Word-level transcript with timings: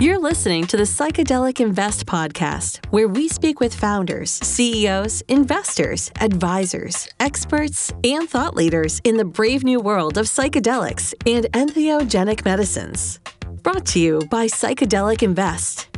You're 0.00 0.18
listening 0.18 0.66
to 0.66 0.76
the 0.76 0.82
Psychedelic 0.82 1.60
Invest 1.60 2.04
podcast, 2.04 2.84
where 2.90 3.08
we 3.08 3.28
speak 3.28 3.60
with 3.60 3.74
founders, 3.74 4.30
CEOs, 4.30 5.22
investors, 5.28 6.10
advisors, 6.20 7.08
experts, 7.20 7.92
and 8.02 8.28
thought 8.28 8.54
leaders 8.54 9.00
in 9.04 9.16
the 9.16 9.24
brave 9.24 9.64
new 9.64 9.80
world 9.80 10.18
of 10.18 10.26
psychedelics 10.26 11.14
and 11.26 11.46
entheogenic 11.52 12.44
medicines. 12.44 13.20
Brought 13.62 13.86
to 13.86 14.00
you 14.00 14.20
by 14.30 14.46
Psychedelic 14.46 15.22
Invest, 15.22 15.88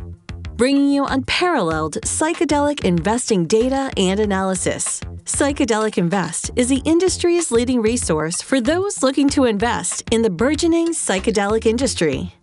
bringing 0.55 0.89
you 0.89 1.03
unparalleled 1.03 1.97
psychedelic 2.03 2.85
investing 2.85 3.45
data 3.45 3.91
and 3.97 4.19
analysis. 4.19 5.01
Psychedelic 5.27 5.97
Invest 5.97 6.51
is 6.55 6.69
the 6.69 6.81
industry's 6.85 7.51
leading 7.51 7.81
resource 7.81 8.41
for 8.41 8.61
those 8.61 9.03
looking 9.03 9.27
to 9.31 9.43
invest 9.43 10.03
in 10.09 10.21
the 10.21 10.29
burgeoning 10.29 10.91
psychedelic 10.91 11.65
industry. 11.65 12.33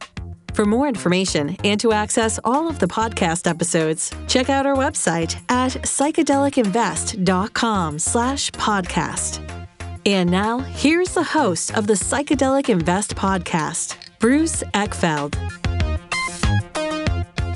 For 0.52 0.66
more 0.66 0.86
information 0.86 1.56
and 1.64 1.80
to 1.80 1.92
access 1.92 2.38
all 2.44 2.68
of 2.68 2.80
the 2.80 2.86
podcast 2.86 3.48
episodes, 3.48 4.12
check 4.28 4.50
out 4.50 4.66
our 4.66 4.76
website 4.76 5.36
at 5.50 5.72
psychedelicinvest.com 5.72 7.98
slash 7.98 8.50
podcast. 8.50 9.66
And 10.04 10.30
now, 10.30 10.58
here's 10.58 11.14
the 11.14 11.24
host 11.24 11.74
of 11.78 11.86
the 11.86 11.94
Psychedelic 11.94 12.68
Invest 12.68 13.14
podcast, 13.14 13.96
Bruce 14.18 14.62
Eckfeldt. 14.74 15.36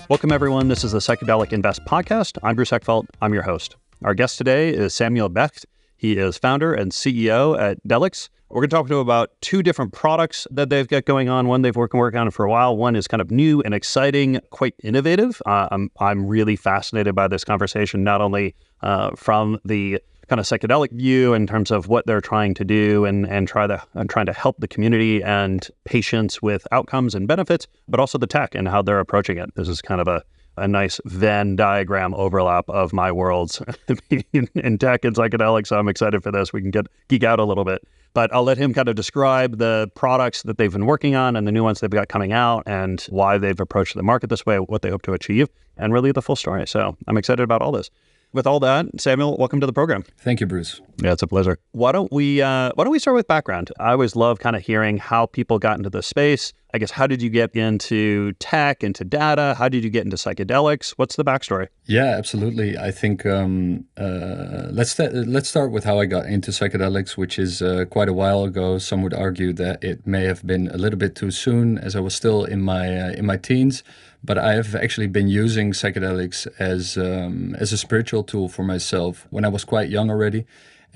Welcome, 0.09 0.33
everyone. 0.33 0.69
This 0.69 0.85
is 0.85 0.93
the 0.93 1.01
Psychedelic 1.01 1.53
Invest 1.53 1.85
podcast. 1.85 2.39
I'm 2.43 2.57
Bruce 2.57 2.71
Eckfeldt. 2.71 3.09
I'm 3.21 3.35
your 3.35 3.43
host. 3.43 3.77
Our 4.05 4.15
guest 4.15 4.39
today 4.39 4.69
is 4.69 4.95
Samuel 4.95 5.29
Becht. 5.29 5.65
He 5.97 6.13
is 6.19 6.39
founder 6.39 6.73
and 6.73 6.93
CEO 6.93 7.59
at 7.61 7.83
Delix. 7.87 8.29
We're 8.49 8.61
going 8.61 8.71
to 8.71 8.77
talk 8.77 8.87
to 8.87 8.95
them 8.95 9.01
about 9.01 9.33
two 9.41 9.61
different 9.61 9.93
products 9.93 10.47
that 10.53 10.71
they've 10.71 10.87
got 10.87 11.05
going 11.05 11.29
on. 11.29 11.49
One 11.49 11.63
they've 11.63 11.75
worked 11.75 11.95
working 11.95 12.21
on 12.21 12.31
for 12.31 12.45
a 12.45 12.51
while. 12.51 12.77
One 12.77 12.95
is 12.95 13.09
kind 13.09 13.21
of 13.21 13.33
new 13.33 13.61
and 13.63 13.75
exciting, 13.75 14.41
quite 14.51 14.75
innovative. 14.85 15.43
Uh, 15.45 15.67
I'm 15.73 15.91
I'm 15.99 16.27
really 16.27 16.55
fascinated 16.55 17.17
by 17.17 17.27
this 17.27 17.45
conversation, 17.45 18.05
not 18.05 18.21
only 18.21 18.55
uh, 18.83 19.11
from 19.17 19.59
the 19.65 20.01
kind 20.29 20.39
of 20.39 20.47
psychedelic 20.47 20.93
view 20.93 21.35
in 21.35 21.49
terms 21.49 21.73
of 21.73 21.89
what 21.89 22.07
they're 22.07 22.21
trying 22.21 22.55
to 22.55 22.65
do 22.65 23.05
and 23.05 23.27
and 23.27 23.49
try 23.49 23.67
to 23.67 23.83
and 23.95 24.09
trying 24.09 24.27
to 24.27 24.33
help 24.33 24.59
the 24.61 24.69
community 24.69 25.25
and 25.25 25.69
patients 25.85 26.41
with 26.41 26.69
outcomes 26.71 27.17
and 27.17 27.27
benefits, 27.27 27.67
but 27.89 27.99
also 27.99 28.17
the 28.17 28.29
tech 28.29 28.55
and 28.55 28.69
how 28.69 28.81
they're 28.81 29.01
approaching 29.01 29.39
it. 29.39 29.53
This 29.57 29.69
is 29.69 29.83
kind 29.83 30.01
of 30.01 30.07
a 30.07 30.23
a 30.59 30.69
nice 30.69 31.01
Venn 31.05 31.57
diagram 31.57 32.15
overlap 32.15 32.69
of 32.69 32.93
my 32.93 33.11
worlds 33.11 33.63
in 34.11 34.79
tech 34.79 35.05
and 35.05 35.17
psychedelics. 35.17 35.69
So 35.69 35.79
I'm 35.79 35.89
excited 35.89 36.23
for 36.23 36.31
this. 36.31 36.53
We 36.53 36.61
can 36.61 36.71
get 36.71 36.87
geek 37.09 37.25
out 37.25 37.41
a 37.41 37.45
little 37.45 37.65
bit. 37.65 37.83
But 38.15 38.35
I'll 38.35 38.43
let 38.43 38.59
him 38.59 38.75
kind 38.75 38.89
of 38.89 38.97
describe 38.97 39.59
the 39.59 39.91
products 39.95 40.43
that 40.43 40.59
they've 40.59 40.73
been 40.73 40.87
working 40.87 41.15
on 41.15 41.37
and 41.37 41.47
the 41.47 41.53
new 41.53 41.63
ones 41.63 41.81
they've 41.81 41.91
got 41.91 42.09
coming 42.09 42.33
out 42.33 42.63
and 42.67 43.01
why 43.11 43.39
they've 43.39 43.61
approached 43.61 43.95
the 43.95 44.03
market 44.03 44.29
this 44.29 44.45
way, 44.47 44.59
what 44.59 44.83
they 44.83 44.91
hope 44.91 45.03
to 45.03 45.13
achieve, 45.13 45.49
and 45.77 45.93
really 45.93 46.11
the 46.11 46.23
full 46.23 46.37
story. 46.37 46.67
So 46.67 46.97
I'm 47.07 47.17
excited 47.17 47.43
about 47.43 47.63
all 47.63 47.73
this. 47.73 47.91
With 48.35 48.47
all 48.47 48.61
that, 48.61 49.01
Samuel, 49.01 49.39
welcome 49.39 49.59
to 49.61 49.67
the 49.67 49.73
program. 49.73 50.05
Thank 50.19 50.41
you, 50.41 50.47
Bruce. 50.47 50.83
Yeah, 51.03 51.13
it's 51.13 51.23
a 51.23 51.27
pleasure. 51.27 51.59
Why 51.73 51.93
don't 51.93 52.13
we 52.13 52.43
uh, 52.43 52.73
Why 52.75 52.85
don't 52.85 52.91
we 52.91 52.99
start 52.99 53.15
with 53.15 53.27
background? 53.27 53.73
I 53.81 53.93
always 53.93 54.17
love 54.17 54.39
kind 54.39 54.55
of 54.55 54.63
hearing 54.63 54.99
how 54.99 55.25
people 55.25 55.59
got 55.59 55.79
into 55.79 55.89
the 55.89 56.03
space. 56.03 56.53
I 56.75 56.79
guess 56.79 56.91
how 56.91 57.07
did 57.07 57.23
you 57.23 57.31
get 57.31 57.57
into 57.57 58.33
tech, 58.35 58.85
into 58.85 59.03
data? 59.03 59.55
How 59.57 59.71
did 59.71 59.83
you 59.85 59.89
get 59.91 60.05
into 60.05 60.17
psychedelics? 60.17 60.91
What's 60.91 61.17
the 61.17 61.25
backstory? 61.25 61.69
Yeah, 61.87 62.17
absolutely. 62.19 62.77
I 62.77 62.91
think 62.91 63.25
um, 63.25 63.87
uh, 63.97 64.69
let's 64.71 64.93
st- 64.93 65.15
let's 65.27 65.49
start 65.49 65.71
with 65.73 65.85
how 65.85 65.99
I 65.99 66.05
got 66.05 66.27
into 66.27 66.51
psychedelics, 66.51 67.17
which 67.17 67.39
is 67.39 67.63
uh, 67.63 67.87
quite 67.89 68.11
a 68.11 68.13
while 68.13 68.45
ago. 68.45 68.77
Some 68.77 69.03
would 69.03 69.15
argue 69.15 69.55
that 69.55 69.83
it 69.83 70.07
may 70.07 70.25
have 70.25 70.47
been 70.47 70.69
a 70.69 70.77
little 70.77 70.99
bit 70.99 71.15
too 71.15 71.31
soon, 71.31 71.79
as 71.79 71.97
I 71.97 72.01
was 72.01 72.15
still 72.15 72.45
in 72.45 72.61
my 72.61 73.01
uh, 73.01 73.11
in 73.13 73.25
my 73.25 73.39
teens. 73.39 73.83
But 74.23 74.37
I 74.37 74.53
have 74.55 74.75
actually 74.75 75.07
been 75.07 75.29
using 75.29 75.73
psychedelics 75.73 76.47
as 76.59 76.99
um, 76.99 77.55
as 77.59 77.73
a 77.73 77.79
spiritual 77.79 78.25
tool 78.25 78.49
for 78.51 78.63
myself 78.63 79.27
when 79.31 79.47
I 79.47 79.49
was 79.49 79.65
quite 79.65 79.89
young 79.89 80.11
already. 80.11 80.45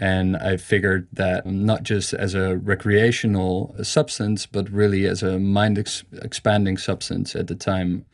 And 0.02 0.36
I 0.38 0.56
figured 0.56 1.06
that 1.12 1.46
not 1.46 1.84
just 1.84 2.12
as 2.12 2.34
a 2.34 2.56
recreational 2.56 3.72
substance, 3.84 4.46
but 4.46 4.68
really 4.68 5.06
as 5.06 5.22
a 5.22 5.38
mind 5.38 5.78
ex- 5.78 6.02
expanding 6.22 6.76
substance 6.76 7.36
at 7.36 7.46
the 7.46 7.54
time 7.54 8.04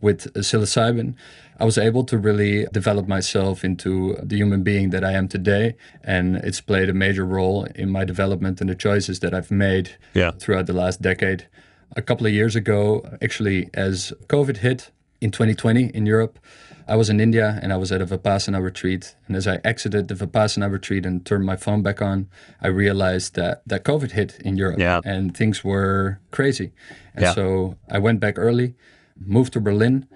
with 0.00 0.34
psilocybin, 0.34 1.14
I 1.60 1.64
was 1.64 1.78
able 1.78 2.02
to 2.06 2.18
really 2.18 2.66
develop 2.72 3.06
myself 3.06 3.64
into 3.64 4.16
the 4.24 4.34
human 4.34 4.64
being 4.64 4.90
that 4.90 5.04
I 5.04 5.12
am 5.12 5.28
today. 5.28 5.76
And 6.02 6.34
it's 6.38 6.60
played 6.60 6.88
a 6.88 6.92
major 6.92 7.24
role 7.24 7.62
in 7.76 7.90
my 7.90 8.04
development 8.04 8.60
and 8.60 8.68
the 8.68 8.74
choices 8.74 9.20
that 9.20 9.32
I've 9.32 9.52
made 9.52 9.96
yeah. 10.14 10.32
throughout 10.32 10.66
the 10.66 10.72
last 10.72 11.00
decade. 11.00 11.46
A 11.94 12.02
couple 12.02 12.26
of 12.26 12.32
years 12.32 12.56
ago, 12.56 13.08
actually, 13.22 13.70
as 13.72 14.12
COVID 14.26 14.56
hit 14.56 14.90
in 15.20 15.30
2020 15.30 15.94
in 15.94 16.06
Europe, 16.06 16.40
I 16.88 16.96
was 16.96 17.10
in 17.10 17.20
India 17.20 17.58
and 17.62 17.72
I 17.72 17.76
was 17.76 17.90
at 17.90 18.00
a 18.00 18.06
Vipassana 18.06 18.62
retreat. 18.62 19.16
And 19.26 19.36
as 19.36 19.46
I 19.46 19.58
exited 19.64 20.08
the 20.08 20.14
Vipassana 20.14 20.70
retreat 20.70 21.04
and 21.04 21.24
turned 21.24 21.44
my 21.44 21.56
phone 21.56 21.82
back 21.82 22.00
on, 22.00 22.28
I 22.60 22.68
realized 22.68 23.34
that, 23.34 23.62
that 23.66 23.84
COVID 23.84 24.12
hit 24.12 24.38
in 24.40 24.56
Europe 24.56 24.78
yeah. 24.78 25.00
and 25.04 25.36
things 25.36 25.64
were 25.64 26.20
crazy. 26.30 26.72
And 27.14 27.24
yeah. 27.24 27.34
so 27.34 27.76
I 27.90 27.98
went 27.98 28.20
back 28.20 28.38
early, 28.38 28.74
moved 29.18 29.52
to 29.54 29.60
Berlin, 29.60 30.06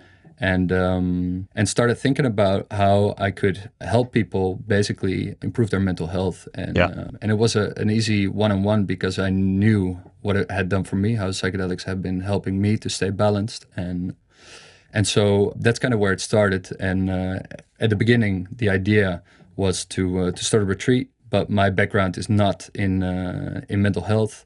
and 0.43 0.73
um, 0.73 1.49
and 1.55 1.69
started 1.69 1.97
thinking 1.97 2.25
about 2.25 2.67
how 2.71 3.15
I 3.19 3.31
could 3.31 3.71
help 3.83 4.11
people 4.13 4.55
basically 4.67 5.37
improve 5.43 5.69
their 5.69 5.81
mental 5.81 6.07
health. 6.07 6.49
And 6.55 6.77
yeah. 6.77 6.87
uh, 6.87 7.11
and 7.21 7.31
it 7.31 7.35
was 7.35 7.55
a, 7.55 7.75
an 7.77 7.91
easy 7.91 8.27
one 8.27 8.51
on 8.51 8.63
one 8.63 8.85
because 8.85 9.19
I 9.19 9.29
knew 9.29 10.01
what 10.23 10.37
it 10.37 10.51
had 10.51 10.71
done 10.71 10.85
for 10.85 10.97
me, 10.97 11.17
how 11.17 11.29
psychedelics 11.29 11.85
have 11.85 12.01
been 12.01 12.21
helping 12.21 12.61
me 12.61 12.79
to 12.79 12.89
stay 12.89 13.11
balanced 13.11 13.67
and 13.77 14.17
and 14.93 15.07
so 15.07 15.53
that's 15.57 15.79
kind 15.79 15.95
of 15.95 16.01
where 16.01 16.13
it 16.13 16.21
started. 16.21 16.69
And 16.81 17.11
uh, 17.11 17.39
at 17.79 17.91
the 17.91 17.97
beginning, 17.97 18.49
the 18.51 18.69
idea 18.69 19.23
was 19.57 19.85
to 19.87 20.19
uh, 20.19 20.31
to 20.33 20.45
start 20.45 20.63
a 20.63 20.67
retreat. 20.67 21.11
But 21.31 21.49
my 21.49 21.71
background 21.71 22.19
is 22.19 22.29
not 22.29 22.69
in 22.75 23.03
uh, 23.03 23.61
in 23.69 23.83
mental 23.83 24.03
health, 24.03 24.45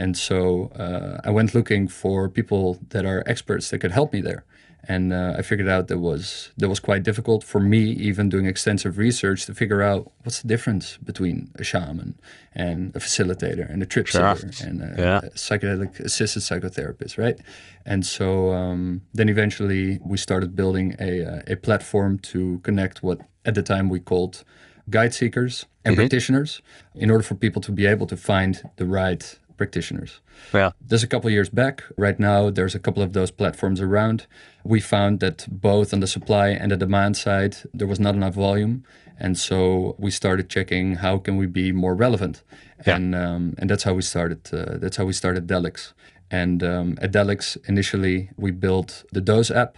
and 0.00 0.16
so 0.16 0.72
uh, 0.76 1.20
I 1.24 1.30
went 1.30 1.54
looking 1.54 1.86
for 1.88 2.28
people 2.28 2.78
that 2.88 3.04
are 3.06 3.22
experts 3.26 3.70
that 3.70 3.78
could 3.78 3.92
help 3.92 4.12
me 4.12 4.20
there. 4.20 4.44
And 4.88 5.12
uh, 5.12 5.34
I 5.38 5.42
figured 5.42 5.68
out 5.68 5.88
that 5.88 5.98
was 5.98 6.50
that 6.58 6.68
was 6.68 6.80
quite 6.80 7.02
difficult 7.02 7.42
for 7.44 7.60
me, 7.60 7.82
even 8.08 8.28
doing 8.28 8.46
extensive 8.46 8.98
research 8.98 9.46
to 9.46 9.54
figure 9.54 9.82
out 9.82 10.10
what's 10.22 10.42
the 10.42 10.48
difference 10.48 10.98
between 10.98 11.50
a 11.58 11.64
shaman 11.64 12.14
and 12.54 12.94
a 12.96 12.98
facilitator 12.98 13.68
and 13.72 13.82
a 13.82 13.86
trip 13.86 14.06
sitter 14.08 14.24
and 14.68 14.82
a, 14.82 14.94
Yeah. 14.98 15.18
a 15.22 15.30
psychedelic 15.30 16.00
assisted 16.00 16.40
psychotherapist, 16.42 17.16
right? 17.18 17.38
And 17.86 18.04
so 18.04 18.52
um, 18.52 19.02
then 19.14 19.28
eventually 19.28 19.98
we 20.04 20.16
started 20.18 20.54
building 20.54 20.96
a, 21.00 21.24
uh, 21.24 21.42
a 21.46 21.56
platform 21.56 22.18
to 22.32 22.58
connect 22.62 23.02
what 23.02 23.18
at 23.44 23.54
the 23.54 23.62
time 23.62 23.88
we 23.88 24.00
called 24.00 24.44
guide 24.90 25.14
seekers 25.14 25.64
and 25.84 25.96
practitioners 25.96 26.60
in 26.94 27.10
order 27.10 27.22
for 27.22 27.34
people 27.34 27.60
to 27.62 27.72
be 27.72 27.86
able 27.86 28.06
to 28.06 28.16
find 28.16 28.62
the 28.76 28.84
right 28.86 29.38
practitioners. 29.56 30.20
Yeah. 30.52 30.70
There's 30.80 31.02
a 31.02 31.06
couple 31.06 31.30
years 31.30 31.48
back. 31.48 31.82
Right 31.96 32.18
now, 32.18 32.50
there's 32.50 32.74
a 32.74 32.78
couple 32.78 33.02
of 33.02 33.12
those 33.12 33.30
platforms 33.30 33.80
around. 33.80 34.26
We 34.64 34.80
found 34.80 35.20
that 35.20 35.46
both 35.48 35.92
on 35.92 36.00
the 36.00 36.06
supply 36.06 36.48
and 36.48 36.70
the 36.70 36.76
demand 36.76 37.16
side, 37.16 37.56
there 37.72 37.86
was 37.86 38.00
not 38.00 38.14
enough 38.14 38.34
volume, 38.34 38.84
and 39.18 39.38
so 39.38 39.94
we 39.98 40.10
started 40.10 40.48
checking 40.48 40.96
how 40.96 41.18
can 41.18 41.36
we 41.36 41.46
be 41.46 41.72
more 41.72 41.94
relevant, 41.94 42.42
Yeah. 42.86 42.96
and 42.96 43.14
um, 43.14 43.54
and 43.58 43.68
that's 43.70 43.84
how 43.84 43.94
we 43.94 44.02
started. 44.02 44.40
Uh, 44.52 44.78
that's 44.78 44.96
how 44.96 45.04
we 45.06 45.12
started 45.12 45.46
Delix. 45.46 45.92
And 46.30 46.62
um, 46.62 46.98
at 47.00 47.12
Delix, 47.12 47.56
initially, 47.68 48.30
we 48.36 48.50
built 48.50 49.04
the 49.12 49.20
Dose 49.20 49.50
app, 49.50 49.76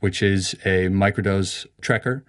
which 0.00 0.22
is 0.22 0.54
a 0.64 0.88
microdose 0.88 1.66
tracker 1.80 2.24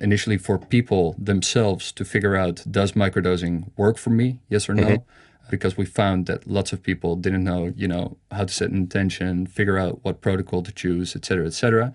initially 0.00 0.38
for 0.38 0.58
people 0.58 1.14
themselves 1.18 1.92
to 1.92 2.04
figure 2.04 2.34
out 2.34 2.64
does 2.70 2.92
microdosing 2.92 3.70
work 3.76 3.98
for 3.98 4.10
me 4.10 4.40
yes 4.48 4.68
or 4.68 4.74
no 4.74 5.04
because 5.50 5.76
we 5.76 5.84
found 5.84 6.26
that 6.26 6.46
lots 6.46 6.72
of 6.72 6.82
people 6.82 7.16
didn't 7.16 7.44
know 7.44 7.72
you 7.76 7.88
know 7.88 8.16
how 8.30 8.44
to 8.44 8.52
set 8.52 8.70
an 8.70 8.76
intention 8.76 9.46
figure 9.46 9.78
out 9.78 10.00
what 10.02 10.20
protocol 10.20 10.62
to 10.62 10.72
choose 10.72 11.14
et 11.16 11.24
cetera 11.24 11.46
et 11.46 11.52
cetera. 11.52 11.92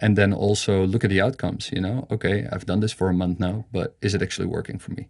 And 0.00 0.16
then 0.16 0.32
also 0.32 0.86
look 0.86 1.02
at 1.02 1.10
the 1.10 1.20
outcomes 1.20 1.70
you 1.72 1.80
know 1.80 2.06
okay 2.10 2.46
i've 2.52 2.66
done 2.66 2.80
this 2.80 2.92
for 2.92 3.08
a 3.08 3.14
month 3.14 3.40
now 3.40 3.64
but 3.72 3.96
is 4.00 4.14
it 4.14 4.22
actually 4.22 4.46
working 4.46 4.78
for 4.78 4.92
me? 4.92 5.08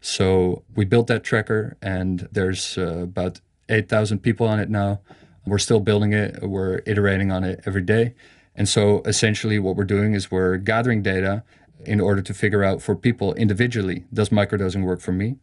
So 0.00 0.62
we 0.74 0.84
built 0.84 1.08
that 1.08 1.24
tracker 1.24 1.76
and 1.82 2.28
there's 2.30 2.78
uh, 2.78 2.98
about 2.98 3.40
8000 3.68 4.20
people 4.20 4.46
on 4.46 4.60
it 4.60 4.70
now. 4.70 5.00
We're 5.46 5.58
still 5.58 5.80
building 5.80 6.12
it. 6.12 6.42
We're 6.42 6.82
iterating 6.86 7.30
on 7.32 7.44
it 7.44 7.60
every 7.66 7.82
day. 7.82 8.14
And 8.54 8.68
so 8.68 9.02
essentially 9.02 9.58
what 9.58 9.76
we're 9.76 9.84
doing 9.84 10.14
is 10.14 10.30
we're 10.30 10.56
gathering 10.56 11.02
data 11.02 11.44
in 11.84 12.00
order 12.00 12.20
to 12.22 12.34
figure 12.34 12.64
out 12.64 12.82
for 12.82 12.96
people 12.96 13.34
individually 13.34 14.04
does 14.12 14.30
microdosing 14.30 14.84
work 14.84 15.00
for 15.00 15.12
me 15.12 15.36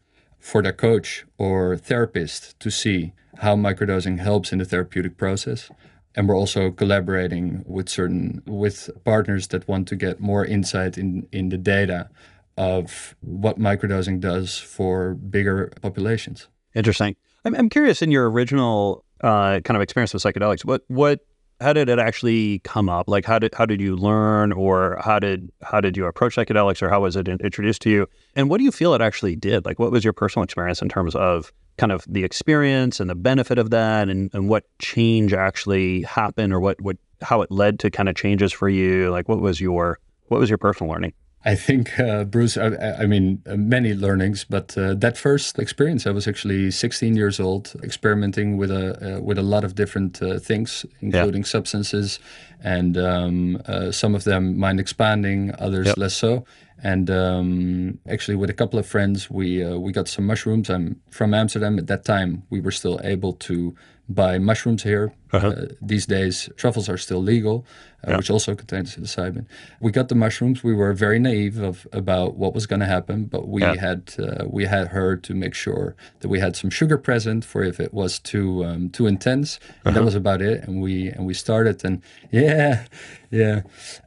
for 0.49 0.61
their 0.61 0.77
coach 0.87 1.25
or 1.37 1.77
therapist 1.89 2.39
to 2.59 2.69
see 2.69 2.99
how 3.43 3.53
microdosing 3.55 4.17
helps 4.19 4.51
in 4.53 4.59
the 4.59 4.65
therapeutic 4.65 5.17
process 5.17 5.71
and 6.15 6.29
we're 6.29 6.41
also 6.43 6.71
collaborating 6.71 7.63
with 7.65 7.89
certain 7.89 8.41
with 8.45 8.77
partners 9.03 9.47
that 9.51 9.67
want 9.67 9.87
to 9.87 9.95
get 9.95 10.19
more 10.31 10.45
insight 10.45 10.93
in 10.97 11.27
in 11.31 11.49
the 11.49 11.61
data 11.75 12.09
of 12.57 13.15
what 13.21 13.59
microdosing 13.59 14.17
does 14.19 14.57
for 14.57 15.13
bigger 15.13 15.71
populations 15.81 16.47
Interesting. 16.75 17.15
I'm, 17.45 17.55
I'm 17.55 17.69
curious 17.69 18.01
in 18.01 18.11
your 18.11 18.29
original 18.29 19.05
uh, 19.21 19.61
kind 19.61 19.77
of 19.77 19.81
experience 19.81 20.13
with 20.13 20.21
psychedelics. 20.21 20.65
What 20.65 20.83
what 20.87 21.21
how 21.61 21.73
did 21.73 21.89
it 21.89 21.99
actually 21.99 22.59
come 22.59 22.89
up? 22.89 23.07
Like 23.07 23.25
how 23.25 23.39
did 23.39 23.53
how 23.53 23.65
did 23.65 23.79
you 23.79 23.95
learn, 23.95 24.51
or 24.51 24.99
how 25.03 25.19
did 25.19 25.51
how 25.61 25.81
did 25.81 25.95
you 25.95 26.05
approach 26.05 26.35
psychedelics, 26.35 26.81
or 26.81 26.89
how 26.89 27.01
was 27.01 27.15
it 27.15 27.27
introduced 27.27 27.81
to 27.83 27.89
you? 27.89 28.07
And 28.35 28.49
what 28.49 28.57
do 28.57 28.63
you 28.63 28.71
feel 28.71 28.93
it 28.93 29.01
actually 29.01 29.35
did? 29.35 29.65
Like 29.65 29.79
what 29.79 29.91
was 29.91 30.03
your 30.03 30.13
personal 30.13 30.43
experience 30.43 30.81
in 30.81 30.89
terms 30.89 31.15
of 31.15 31.51
kind 31.77 31.91
of 31.91 32.05
the 32.07 32.23
experience 32.23 32.99
and 32.99 33.09
the 33.09 33.15
benefit 33.15 33.57
of 33.57 33.69
that, 33.69 34.09
and, 34.09 34.29
and 34.33 34.49
what 34.49 34.65
change 34.79 35.33
actually 35.33 36.01
happened, 36.03 36.53
or 36.53 36.59
what 36.59 36.79
what 36.81 36.97
how 37.21 37.41
it 37.41 37.51
led 37.51 37.79
to 37.79 37.89
kind 37.89 38.09
of 38.09 38.15
changes 38.15 38.51
for 38.51 38.69
you? 38.69 39.09
Like 39.09 39.29
what 39.29 39.39
was 39.39 39.61
your 39.61 39.99
what 40.27 40.39
was 40.39 40.49
your 40.49 40.57
personal 40.57 40.91
learning? 40.91 41.13
I 41.47 41.53
think, 41.53 41.99
uh, 41.99 42.23
Bruce, 42.23 42.57
I, 42.57 42.71
I, 43.01 43.05
mean, 43.05 43.43
uh, 43.47 43.55
many 43.55 43.93
learnings, 43.93 44.43
but 44.43 44.75
uh, 44.75 44.95
that 44.95 45.15
first 45.15 45.59
experience, 45.59 46.07
I 46.07 46.09
was 46.09 46.27
actually 46.27 46.71
16 46.71 47.15
years 47.15 47.39
old, 47.39 47.75
experimenting 47.83 48.57
with 48.57 48.71
a 48.71 49.17
uh, 49.17 49.21
with 49.21 49.37
a 49.37 49.43
lot 49.43 49.63
of 49.63 49.75
different 49.75 50.23
uh, 50.23 50.39
things, 50.39 50.87
including 51.01 51.43
yeah. 51.43 51.47
substances, 51.47 52.19
and 52.63 52.97
um, 52.97 53.61
uh, 53.67 53.91
some 53.91 54.15
of 54.15 54.23
them 54.23 54.57
mind 54.57 54.79
expanding, 54.79 55.53
others 55.59 55.85
yep. 55.85 55.97
less 55.97 56.15
so. 56.15 56.45
And 56.83 57.09
um, 57.09 57.99
actually, 58.07 58.35
with 58.35 58.49
a 58.49 58.53
couple 58.53 58.77
of 58.77 58.85
friends, 58.85 59.29
we 59.29 59.65
we 59.75 59.91
got 59.91 60.07
some 60.07 60.25
mushrooms. 60.25 60.69
I'm 60.69 61.01
from 61.09 61.33
Amsterdam 61.33 61.79
at 61.79 61.87
that 61.87 62.05
time. 62.05 62.43
We 62.49 62.61
were 62.61 62.71
still 62.71 62.99
able 63.03 63.33
to 63.33 63.75
buy 64.07 64.37
mushrooms 64.37 64.83
here. 64.83 65.13
Uh-huh. 65.31 65.47
Uh, 65.47 65.65
these 65.81 66.05
days, 66.05 66.49
truffles 66.55 66.87
are 66.87 66.97
still 66.97 67.21
legal, 67.21 67.65
uh, 68.05 68.11
yeah. 68.11 68.17
which 68.17 68.29
also 68.29 68.55
contains 68.55 68.95
psilocybin. 68.95 69.45
We 69.81 69.91
got 69.91 70.09
the 70.09 70.15
mushrooms. 70.15 70.63
We 70.63 70.73
were 70.73 70.93
very 70.93 71.19
naive 71.19 71.59
of 71.59 71.87
about 71.91 72.35
what 72.35 72.53
was 72.53 72.67
going 72.67 72.79
to 72.79 72.85
happen, 72.85 73.25
but 73.25 73.47
we 73.47 73.61
yeah. 73.61 73.75
had 73.75 74.13
uh, 74.19 74.45
we 74.47 74.65
had 74.65 74.89
heard 74.89 75.23
to 75.25 75.33
make 75.33 75.53
sure 75.53 75.95
that 76.19 76.29
we 76.29 76.39
had 76.39 76.55
some 76.55 76.69
sugar 76.69 76.97
present 76.97 77.43
for 77.43 77.63
if 77.63 77.79
it 77.79 77.93
was 77.93 78.19
too 78.19 78.63
um, 78.63 78.89
too 78.89 79.07
intense. 79.07 79.59
And 79.83 79.87
uh-huh. 79.87 79.99
that 79.99 80.05
was 80.05 80.15
about 80.15 80.41
it. 80.41 80.63
And 80.63 80.81
we 80.81 81.07
and 81.09 81.25
we 81.25 81.33
started, 81.33 81.83
and 81.83 82.01
yeah, 82.31 82.85
yeah, 83.31 83.61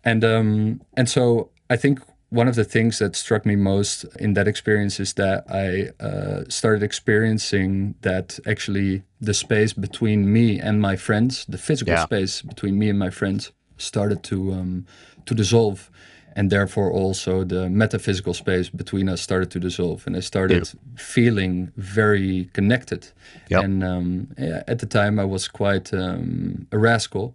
and 0.04 0.24
um, 0.24 0.80
and 0.96 1.08
so 1.08 1.50
I 1.68 1.76
think 1.76 2.00
one 2.30 2.46
of 2.46 2.56
the 2.56 2.64
things 2.64 2.98
that 2.98 3.16
struck 3.16 3.46
me 3.46 3.56
most 3.56 4.04
in 4.18 4.34
that 4.34 4.46
experience 4.46 5.00
is 5.00 5.14
that 5.14 5.44
I 5.50 5.90
uh, 6.04 6.44
started 6.48 6.82
experiencing 6.82 7.94
that 8.02 8.38
actually 8.46 9.02
the 9.20 9.32
space 9.32 9.72
between 9.72 10.30
me 10.30 10.60
and 10.60 10.80
my 10.80 10.96
friends, 10.96 11.46
the 11.48 11.58
physical 11.58 11.94
yeah. 11.94 12.04
space 12.04 12.42
between 12.42 12.78
me 12.78 12.90
and 12.90 12.98
my 12.98 13.10
friends, 13.10 13.52
started 13.78 14.22
to 14.24 14.52
um, 14.52 14.86
to 15.24 15.34
dissolve, 15.34 15.90
and 16.36 16.50
therefore 16.50 16.90
also 16.92 17.44
the 17.44 17.70
metaphysical 17.70 18.34
space 18.34 18.68
between 18.68 19.08
us 19.08 19.22
started 19.22 19.50
to 19.52 19.60
dissolve, 19.60 20.06
and 20.06 20.14
I 20.14 20.20
started 20.20 20.66
yeah. 20.66 20.80
feeling 20.96 21.72
very 21.76 22.50
connected. 22.52 23.06
Yep. 23.48 23.64
And 23.64 23.84
um, 23.84 24.28
yeah, 24.36 24.62
at 24.66 24.80
the 24.80 24.86
time, 24.86 25.18
I 25.18 25.24
was 25.24 25.48
quite 25.48 25.94
um, 25.94 26.66
a 26.72 26.78
rascal 26.78 27.34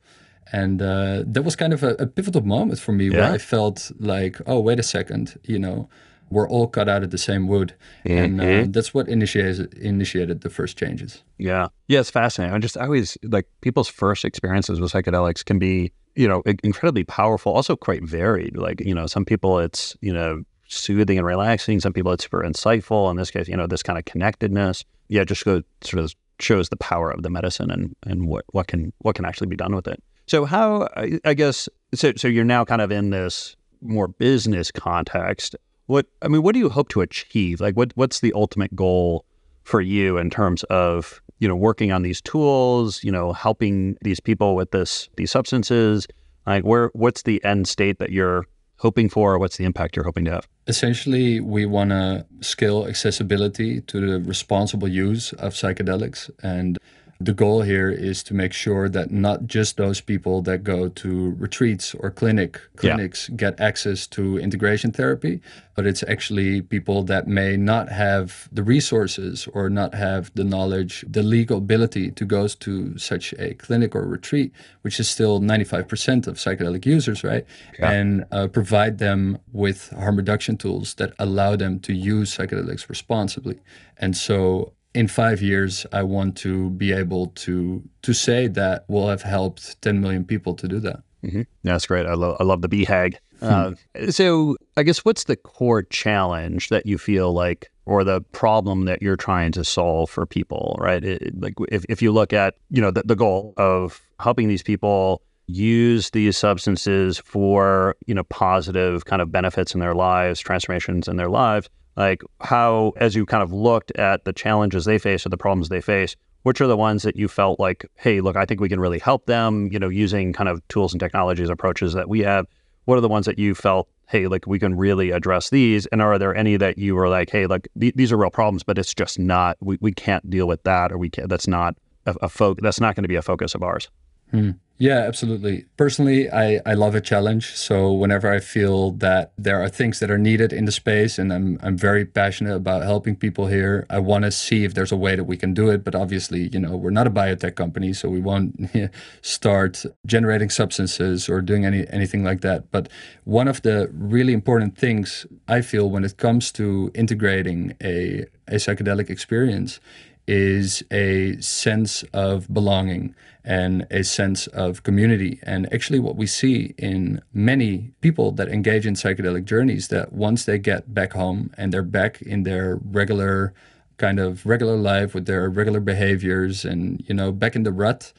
and 0.52 0.82
uh, 0.82 1.24
that 1.26 1.44
was 1.44 1.56
kind 1.56 1.74
of 1.74 1.84
a, 1.84 1.96
a 1.96 2.08
pivotal 2.08 2.42
moment 2.42 2.80
for 2.80 2.92
me 2.92 3.10
yeah. 3.10 3.18
where 3.18 3.32
I 3.34 3.38
felt 3.38 3.92
like, 4.00 4.40
oh, 4.46 4.60
wait 4.60 4.80
a 4.80 4.84
second, 4.84 5.40
you 5.44 5.60
know, 5.60 5.90
we're 6.30 6.50
all 6.50 6.68
cut 6.68 6.90
out 6.90 7.04
of 7.04 7.12
the 7.12 7.18
same 7.18 7.48
wood, 7.48 7.74
mm-hmm. 8.06 8.18
and 8.18 8.42
uh, 8.42 8.44
mm-hmm. 8.44 8.72
that's 8.72 8.94
what 8.94 9.08
initiated 9.08 9.74
initiated 9.76 10.42
the 10.42 10.50
first 10.50 10.78
changes. 10.78 11.24
Yeah, 11.38 11.68
yeah, 11.88 12.00
it's 12.00 12.10
fascinating. 12.10 12.56
I 12.56 12.60
just 12.60 12.78
I 12.78 12.86
always 12.86 13.18
like 13.24 13.48
people's 13.62 13.88
first 13.88 14.26
experiences 14.26 14.82
with 14.82 14.92
psychedelics 14.92 15.46
can 15.46 15.60
be, 15.60 15.92
you 16.16 16.28
know, 16.28 16.42
incredibly 16.64 17.04
powerful, 17.04 17.54
also 17.54 17.76
quite 17.76 18.04
varied. 18.04 18.58
Like, 18.58 18.82
you 18.82 18.96
know, 18.96 19.06
some 19.06 19.26
people 19.26 19.60
it's 19.60 19.96
you 20.02 20.12
know 20.12 20.44
soothing 20.68 21.18
and 21.18 21.28
relaxing. 21.28 21.80
Some 21.80 21.94
people 21.94 22.12
it's 22.12 22.24
super 22.24 22.44
insightful. 22.44 23.10
In 23.12 23.18
this 23.18 23.32
case, 23.32 23.48
you 23.48 23.58
know, 23.58 23.68
this 23.68 23.84
kind 23.84 24.00
of 24.00 24.06
connectedness. 24.06 24.84
Yeah, 25.10 25.24
just 25.24 25.46
go 25.46 25.62
sort 25.82 26.04
of 26.04 26.14
shows 26.40 26.70
the 26.70 26.78
power 26.78 27.12
of 27.12 27.22
the 27.22 27.30
medicine 27.30 27.70
and 27.70 27.96
and 28.06 28.28
what 28.28 28.46
what 28.52 28.68
can 28.68 28.92
what 29.00 29.16
can 29.16 29.26
actually 29.26 29.48
be 29.48 29.56
done 29.56 29.76
with 29.76 29.88
it. 29.88 30.02
So 30.26 30.46
how 30.46 30.90
I 31.26 31.34
guess 31.34 31.68
so 31.94 32.14
so 32.16 32.28
you're 32.28 32.46
now 32.46 32.66
kind 32.66 32.82
of 32.82 32.92
in 32.92 33.10
this 33.10 33.56
more 33.82 34.08
business 34.08 34.72
context. 34.72 35.56
What 35.88 36.06
I 36.22 36.28
mean, 36.28 36.44
what 36.44 36.54
do 36.54 36.60
you 36.60 36.70
hope 36.70 36.90
to 36.90 37.02
achieve? 37.02 37.60
Like 37.60 37.76
what 37.76 37.92
what's 37.96 38.22
the 38.22 38.34
ultimate 38.34 38.76
goal 38.76 39.26
for 39.64 39.82
you 39.82 40.18
in 40.18 40.30
terms 40.30 40.64
of, 40.66 41.22
you 41.40 41.48
know, 41.48 41.56
working 41.56 41.92
on 41.92 42.02
these 42.04 42.22
tools, 42.22 43.04
you 43.04 43.12
know, 43.12 43.34
helping 43.34 43.98
these 44.02 44.20
people 44.20 44.56
with 44.56 44.72
this 44.72 45.10
these 45.18 45.32
substances? 45.32 46.08
Like 46.46 46.64
where 46.64 46.90
what's 46.94 47.24
the 47.24 47.44
end 47.44 47.68
state 47.68 48.00
that 48.00 48.12
you're 48.12 48.46
hoping 48.78 49.08
for 49.08 49.34
or 49.34 49.40
what's 49.40 49.58
the 49.58 49.64
impact 49.64 49.96
you're 49.96 50.06
hoping 50.06 50.26
to 50.26 50.32
have? 50.32 50.48
Essentially, 50.68 51.40
we 51.40 51.66
want 51.66 51.92
to 51.92 52.26
scale 52.42 52.86
accessibility 52.86 53.82
to 53.82 54.00
the 54.06 54.20
responsible 54.20 54.88
use 54.88 55.32
of 55.34 55.54
psychedelics 55.54 56.30
and 56.42 56.78
the 57.26 57.34
goal 57.34 57.62
here 57.62 57.90
is 57.90 58.24
to 58.24 58.34
make 58.34 58.54
sure 58.54 58.90
that 58.90 59.12
not 59.12 59.46
just 59.46 59.78
those 59.78 60.02
people 60.02 60.42
that 60.44 60.64
go 60.64 60.90
to 60.90 61.32
retreats 61.38 61.94
or 61.96 62.12
clinic 62.12 62.60
clinics 62.76 63.30
yeah. 63.30 63.36
get 63.36 63.60
access 63.60 64.08
to 64.08 64.38
integration 64.38 64.92
therapy, 64.92 65.42
but 65.76 65.86
it's 65.86 66.04
actually 66.04 66.62
people 66.62 67.04
that 67.04 67.28
may 67.28 67.58
not 67.58 67.90
have 67.90 68.50
the 68.52 68.64
resources 68.64 69.48
or 69.54 69.70
not 69.70 69.94
have 69.94 70.32
the 70.36 70.44
knowledge, 70.44 71.06
the 71.08 71.24
legal 71.24 71.58
ability 71.58 72.12
to 72.12 72.26
go 72.26 72.48
to 72.48 72.98
such 72.98 73.34
a 73.40 73.54
clinic 73.56 73.96
or 73.96 74.06
retreat, 74.06 74.52
which 74.82 75.00
is 75.00 75.10
still 75.10 75.40
95% 75.40 76.28
of 76.28 76.36
psychedelic 76.36 76.86
users, 76.86 77.24
right? 77.24 77.46
Yeah. 77.80 77.92
And 77.92 78.26
uh, 78.32 78.48
provide 78.48 78.98
them 78.98 79.40
with 79.52 79.90
harm 79.92 80.18
reduction 80.18 80.58
tools 80.58 80.96
that 80.96 81.14
allow 81.20 81.56
them 81.56 81.80
to 81.82 81.94
use 81.94 82.36
psychedelics 82.36 82.90
responsibly. 82.90 83.60
And 83.98 84.18
so 84.18 84.74
in 84.94 85.08
five 85.08 85.42
years, 85.42 85.86
I 85.92 86.04
want 86.04 86.38
to 86.38 86.70
be 86.72 86.92
able 86.92 87.28
to 87.28 87.84
to 88.02 88.14
say 88.14 88.48
that 88.48 88.86
we'll 88.88 89.08
have 89.08 89.24
helped 89.24 89.82
10 89.82 90.02
million 90.02 90.24
people 90.24 90.54
to 90.56 90.68
do 90.68 90.80
that. 90.80 91.04
Mm-hmm. 91.24 91.42
That's 91.64 91.88
great. 91.88 92.06
I 92.06 92.14
love 92.14 92.38
I 92.40 92.44
love 92.44 92.62
the 92.62 92.70
BHAG. 92.70 93.16
Uh, 93.42 93.74
so 94.10 94.56
I 94.78 94.84
guess 94.84 95.04
what's 95.04 95.26
the 95.26 95.36
core 95.36 95.84
challenge 95.84 96.70
that 96.70 96.86
you 96.86 96.98
feel 96.98 97.34
like, 97.34 97.70
or 97.86 98.06
the 98.06 98.22
problem 98.22 98.86
that 98.86 99.02
you're 99.02 99.18
trying 99.18 99.52
to 99.54 99.66
solve 99.66 100.10
for 100.10 100.26
people, 100.26 100.78
right? 100.80 101.04
It, 101.04 101.42
like 101.42 101.56
if, 101.70 101.84
if 101.90 102.02
you 102.02 102.14
look 102.14 102.32
at 102.32 102.56
you 102.70 102.82
know 102.82 102.92
the, 102.92 103.04
the 103.04 103.16
goal 103.16 103.54
of 103.58 104.02
helping 104.20 104.48
these 104.48 104.64
people 104.64 105.22
use 105.48 106.12
these 106.12 106.38
substances 106.38 107.20
for 107.20 107.98
you 108.06 108.14
know 108.14 108.24
positive 108.26 109.06
kind 109.06 109.22
of 109.22 109.32
benefits 109.32 109.74
in 109.74 109.82
their 109.82 109.96
lives, 109.96 110.40
transformations 110.40 111.08
in 111.08 111.18
their 111.18 111.30
lives 111.30 111.70
like 111.96 112.22
how, 112.42 112.94
as 112.98 113.16
you 113.16 113.26
kind 113.26 113.44
of 113.44 113.52
looked 113.52 113.92
at 113.98 114.26
the 114.26 114.34
challenges 114.34 114.86
they 114.86 114.98
face 114.98 115.26
or 115.26 115.30
the 115.30 115.38
problems 115.38 115.70
they 115.70 115.82
face, 115.82 116.16
which 116.44 116.60
are 116.60 116.68
the 116.68 116.78
ones 116.78 117.04
that 117.04 117.16
you 117.16 117.28
felt 117.28 117.60
like, 117.60 117.86
hey, 117.96 118.22
look, 118.22 118.36
I 118.36 118.46
think 118.46 118.60
we 118.60 118.70
can 118.70 118.80
really 118.80 119.00
help 119.00 119.26
them, 119.26 119.70
you 119.72 119.80
know, 119.80 119.90
using 119.90 120.34
kind 120.34 120.50
of 120.50 120.66
tools 120.68 120.94
and 120.94 121.00
technologies 121.00 121.50
approaches 121.50 121.94
that 121.94 122.10
we 122.10 122.20
have. 122.20 122.46
What 122.86 122.98
are 122.98 123.02
the 123.02 123.10
ones 123.10 123.26
that 123.28 123.40
you 123.40 123.56
felt, 123.56 123.88
hey, 124.10 124.28
like 124.28 124.46
we 124.46 124.60
can 124.60 124.76
really 124.76 125.12
address 125.12 125.50
these? 125.50 125.86
And 125.88 126.02
are 126.02 126.20
there 126.20 126.36
any 126.36 126.58
that 126.58 126.78
you 126.78 126.96
were 126.96 127.08
like, 127.08 127.30
hey, 127.30 127.48
like 127.48 127.70
th- 127.80 127.94
these 127.96 128.12
are 128.12 128.18
real 128.18 128.30
problems, 128.30 128.64
but 128.64 128.78
it's 128.78 128.94
just 128.94 129.18
not, 129.18 129.58
we, 129.62 129.78
we 129.80 129.94
can't 129.94 130.30
deal 130.30 130.48
with 130.48 130.64
that 130.64 130.92
or 130.92 130.98
we 130.98 131.10
can't, 131.10 131.30
that's 131.30 131.48
not 131.48 131.76
a, 132.06 132.16
a 132.24 132.30
fo- 132.30 132.56
that's 132.56 132.82
not 132.82 132.96
going 132.96 133.04
to 133.04 133.08
be 133.08 133.16
a 133.16 133.22
focus 133.22 133.56
of 133.56 133.64
ours. 133.64 133.90
Hmm. 134.32 134.52
Yeah, 134.84 134.98
absolutely. 134.98 135.64
Personally, 135.78 136.30
I, 136.30 136.60
I 136.66 136.74
love 136.74 136.94
a 136.94 137.00
challenge. 137.00 137.56
So 137.56 137.94
whenever 137.94 138.30
I 138.30 138.42
feel 138.42 138.92
that 139.00 139.32
there 139.38 139.62
are 139.64 139.70
things 139.70 140.02
that 140.02 140.12
are 140.12 140.18
needed 140.18 140.52
in 140.52 140.66
the 140.66 140.74
space 140.74 141.18
and 141.18 141.32
I'm 141.32 141.58
I'm 141.64 141.78
very 141.78 142.04
passionate 142.06 142.54
about 142.54 142.82
helping 142.84 143.16
people 143.16 143.48
here, 143.48 143.86
I 143.90 144.00
want 144.00 144.26
to 144.26 144.32
see 144.32 144.66
if 144.66 144.74
there's 144.74 144.92
a 144.92 144.98
way 144.98 145.16
that 145.16 145.24
we 145.24 145.38
can 145.38 145.54
do 145.54 145.70
it. 145.70 145.86
But 145.86 145.96
obviously, 145.96 146.50
you 146.52 146.60
know, 146.60 146.76
we're 146.76 146.90
not 147.00 147.08
a 147.08 147.12
biotech 147.12 147.56
company, 147.56 147.94
so 147.94 148.10
we 148.10 148.20
won't 148.20 148.70
start 149.22 149.86
generating 150.06 150.50
substances 150.50 151.30
or 151.30 151.40
doing 151.40 151.64
any 151.66 151.88
anything 151.90 152.26
like 152.26 152.42
that. 152.42 152.70
But 152.70 152.90
one 153.24 153.48
of 153.48 153.62
the 153.62 153.90
really 153.94 154.34
important 154.34 154.78
things 154.78 155.26
I 155.48 155.62
feel 155.62 155.90
when 155.90 156.04
it 156.04 156.18
comes 156.18 156.52
to 156.54 156.92
integrating 156.94 157.78
a, 157.82 158.26
a 158.50 158.56
psychedelic 158.56 159.10
experience 159.10 159.80
is 160.28 160.84
a 160.92 161.40
sense 161.42 162.04
of 162.14 162.54
belonging 162.54 163.14
and 163.44 163.86
a 163.92 164.04
sense 164.04 164.48
of 164.48 164.84
community. 164.84 165.40
And 165.44 165.72
actually, 165.74 166.00
what 166.00 166.16
we 166.16 166.28
see 166.28 166.74
in 166.78 167.22
many 167.34 167.92
people 168.02 168.32
that 168.34 168.48
engage 168.48 168.86
in 168.86 168.94
psychedelic 168.94 169.46
journeys 169.46 169.90
that 169.90 170.14
once 170.14 170.46
they 170.46 170.58
get 170.58 170.94
back 170.94 171.14
home 171.14 171.52
and 171.58 171.74
they're 171.74 171.84
back 171.84 172.22
in 172.22 172.44
their 172.44 172.80
regular 172.84 173.54
kind 173.98 174.20
of 174.20 174.46
regular 174.46 174.76
life 174.76 175.14
with 175.14 175.26
their 175.28 175.50
regular 175.50 175.80
behaviors 175.80 176.66
and 176.66 177.04
you 177.08 177.14
know 177.14 177.32
back 177.32 177.56
in 177.56 177.64
the 177.64 177.72
rut 177.72 178.12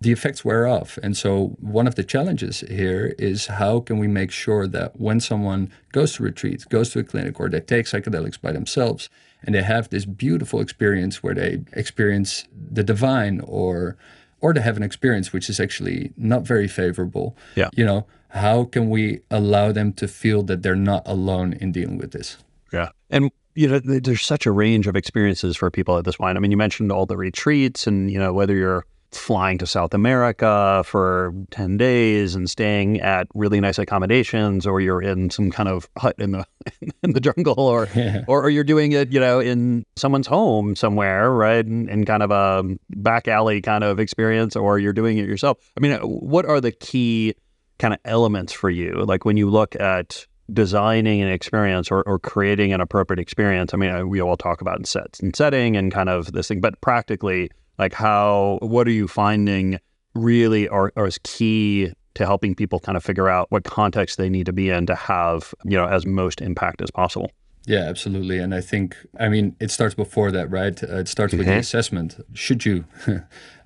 the 0.00 0.12
effects 0.12 0.44
wear 0.44 0.66
off. 0.66 0.98
And 1.02 1.16
so, 1.16 1.56
one 1.60 1.86
of 1.86 1.94
the 1.94 2.02
challenges 2.02 2.60
here 2.60 3.14
is 3.18 3.46
how 3.46 3.80
can 3.80 3.98
we 3.98 4.08
make 4.08 4.30
sure 4.30 4.66
that 4.66 4.98
when 4.98 5.20
someone 5.20 5.70
goes 5.92 6.14
to 6.14 6.22
retreat, 6.22 6.64
goes 6.70 6.90
to 6.90 7.00
a 7.00 7.04
clinic, 7.04 7.38
or 7.38 7.48
they 7.48 7.60
take 7.60 7.86
psychedelics 7.86 8.40
by 8.40 8.52
themselves, 8.52 9.10
and 9.42 9.54
they 9.54 9.62
have 9.62 9.88
this 9.90 10.04
beautiful 10.04 10.60
experience 10.60 11.22
where 11.22 11.34
they 11.34 11.62
experience 11.72 12.44
the 12.52 12.82
divine 12.82 13.40
or 13.40 13.96
or 14.40 14.54
they 14.54 14.60
have 14.60 14.76
an 14.76 14.82
experience 14.82 15.32
which 15.32 15.50
is 15.50 15.60
actually 15.60 16.12
not 16.16 16.42
very 16.42 16.66
favorable. 16.66 17.36
Yeah. 17.56 17.68
You 17.74 17.84
know, 17.84 18.06
how 18.28 18.64
can 18.64 18.88
we 18.88 19.20
allow 19.30 19.72
them 19.72 19.92
to 19.94 20.08
feel 20.08 20.42
that 20.44 20.62
they're 20.62 20.74
not 20.74 21.02
alone 21.06 21.52
in 21.54 21.72
dealing 21.72 21.98
with 21.98 22.12
this? 22.12 22.38
Yeah. 22.72 22.90
And 23.10 23.30
you 23.54 23.68
know, 23.68 23.78
there's 23.80 24.24
such 24.24 24.46
a 24.46 24.52
range 24.52 24.86
of 24.86 24.96
experiences 24.96 25.56
for 25.56 25.70
people 25.70 25.98
at 25.98 26.04
this 26.04 26.16
point. 26.16 26.36
I 26.36 26.40
mean, 26.40 26.50
you 26.50 26.56
mentioned 26.56 26.92
all 26.92 27.04
the 27.04 27.16
retreats 27.16 27.86
and, 27.86 28.10
you 28.10 28.18
know, 28.18 28.32
whether 28.32 28.54
you're 28.54 28.86
flying 29.12 29.58
to 29.58 29.66
South 29.66 29.94
America 29.94 30.82
for 30.86 31.34
10 31.50 31.76
days 31.76 32.34
and 32.34 32.48
staying 32.48 33.00
at 33.00 33.26
really 33.34 33.60
nice 33.60 33.78
accommodations 33.78 34.66
or 34.66 34.80
you're 34.80 35.02
in 35.02 35.30
some 35.30 35.50
kind 35.50 35.68
of 35.68 35.88
hut 35.98 36.14
in 36.18 36.32
the 36.32 36.44
in 37.02 37.12
the 37.12 37.20
jungle 37.20 37.58
or 37.58 37.88
yeah. 37.94 38.24
or, 38.28 38.42
or, 38.42 38.50
you're 38.50 38.64
doing 38.64 38.92
it, 38.92 39.12
you 39.12 39.18
know, 39.18 39.40
in 39.40 39.84
someone's 39.96 40.26
home 40.26 40.76
somewhere, 40.76 41.30
right? 41.30 41.64
In, 41.64 41.88
in 41.88 42.04
kind 42.04 42.22
of 42.22 42.30
a 42.30 42.76
back 42.90 43.28
alley 43.28 43.60
kind 43.60 43.82
of 43.82 43.98
experience 43.98 44.56
or 44.56 44.78
you're 44.78 44.92
doing 44.92 45.18
it 45.18 45.26
yourself. 45.26 45.58
I 45.76 45.80
mean, 45.80 45.92
uh, 45.92 46.00
what 46.00 46.46
are 46.46 46.60
the 46.60 46.72
key 46.72 47.34
kind 47.78 47.94
of 47.94 48.00
elements 48.04 48.52
for 48.52 48.70
you? 48.70 48.92
Like 49.04 49.24
when 49.24 49.36
you 49.36 49.48
look 49.48 49.74
at 49.76 50.26
designing 50.52 51.20
an 51.20 51.28
experience 51.28 51.90
or, 51.90 52.02
or 52.02 52.18
creating 52.18 52.72
an 52.72 52.80
appropriate 52.80 53.20
experience. 53.20 53.72
I 53.72 53.76
mean, 53.76 53.90
uh, 53.90 54.04
we 54.04 54.20
all 54.20 54.36
talk 54.36 54.60
about 54.60 54.84
sets 54.86 55.20
and 55.20 55.34
setting 55.34 55.76
and 55.76 55.92
kind 55.92 56.08
of 56.08 56.32
this 56.32 56.48
thing, 56.48 56.60
but 56.60 56.80
practically, 56.80 57.50
like 57.80 57.94
how, 57.94 58.58
what 58.60 58.86
are 58.86 58.92
you 58.92 59.08
finding 59.08 59.80
really 60.14 60.68
are, 60.68 60.92
are 60.96 61.08
key 61.22 61.92
to 62.14 62.26
helping 62.26 62.54
people 62.54 62.78
kind 62.78 62.96
of 62.96 63.02
figure 63.02 63.28
out 63.28 63.46
what 63.50 63.64
context 63.64 64.18
they 64.18 64.28
need 64.28 64.46
to 64.46 64.52
be 64.52 64.68
in 64.68 64.84
to 64.86 64.94
have, 64.94 65.54
you 65.64 65.76
know, 65.76 65.86
as 65.86 66.04
most 66.04 66.40
impact 66.40 66.82
as 66.82 66.90
possible? 66.90 67.30
Yeah, 67.66 67.84
absolutely. 67.88 68.38
And 68.38 68.54
I 68.54 68.60
think, 68.60 68.96
I 69.18 69.28
mean, 69.28 69.56
it 69.60 69.70
starts 69.70 69.94
before 69.94 70.30
that, 70.32 70.50
right? 70.50 70.82
Uh, 70.82 70.96
it 70.96 71.08
starts 71.08 71.32
with 71.32 71.42
mm-hmm. 71.42 71.50
the 71.52 71.58
assessment. 71.58 72.20
Should 72.34 72.66
you 72.66 72.84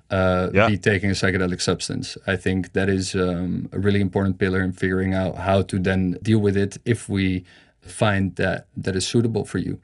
uh, 0.09 0.49
yeah. 0.53 0.67
be 0.67 0.77
taking 0.77 1.09
a 1.09 1.13
psychedelic 1.13 1.61
substance. 1.61 2.17
I 2.27 2.35
think 2.35 2.73
that 2.73 2.89
is 2.89 3.15
um, 3.15 3.69
a 3.71 3.79
really 3.79 4.01
important 4.01 4.37
pillar 4.37 4.61
in 4.61 4.71
figuring 4.71 5.13
out 5.13 5.35
how 5.37 5.61
to 5.63 5.79
then 5.79 6.17
deal 6.21 6.39
with 6.39 6.55
it 6.55 6.77
if 6.85 7.09
we 7.09 7.43
find 7.81 8.35
that 8.35 8.67
that 8.77 8.95
is 8.95 9.05
suitable 9.07 9.45
for 9.45 9.57
you. 9.57 9.79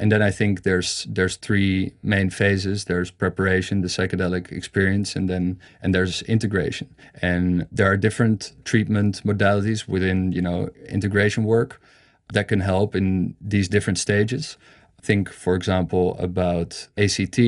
And 0.00 0.10
then 0.12 0.22
I 0.22 0.30
think 0.30 0.62
there's 0.62 1.06
there's 1.08 1.36
three 1.36 1.92
main 2.02 2.30
phases. 2.30 2.84
There's 2.84 3.10
preparation, 3.10 3.80
the 3.80 3.88
psychedelic 3.88 4.52
experience, 4.52 5.16
and 5.16 5.28
then 5.28 5.58
and 5.82 5.94
there's 5.94 6.22
integration. 6.22 6.94
And 7.22 7.66
there 7.72 7.90
are 7.90 7.96
different 7.96 8.52
treatment 8.64 9.22
modalities 9.24 9.88
within 9.88 10.32
you 10.32 10.42
know 10.42 10.70
integration 10.88 11.44
work 11.44 11.80
that 12.32 12.48
can 12.48 12.60
help 12.60 12.94
in 12.94 13.34
these 13.40 13.68
different 13.68 13.98
stages. 13.98 14.56
Think, 15.02 15.30
for 15.30 15.54
example, 15.54 16.16
about 16.18 16.88
ACT, 16.96 17.38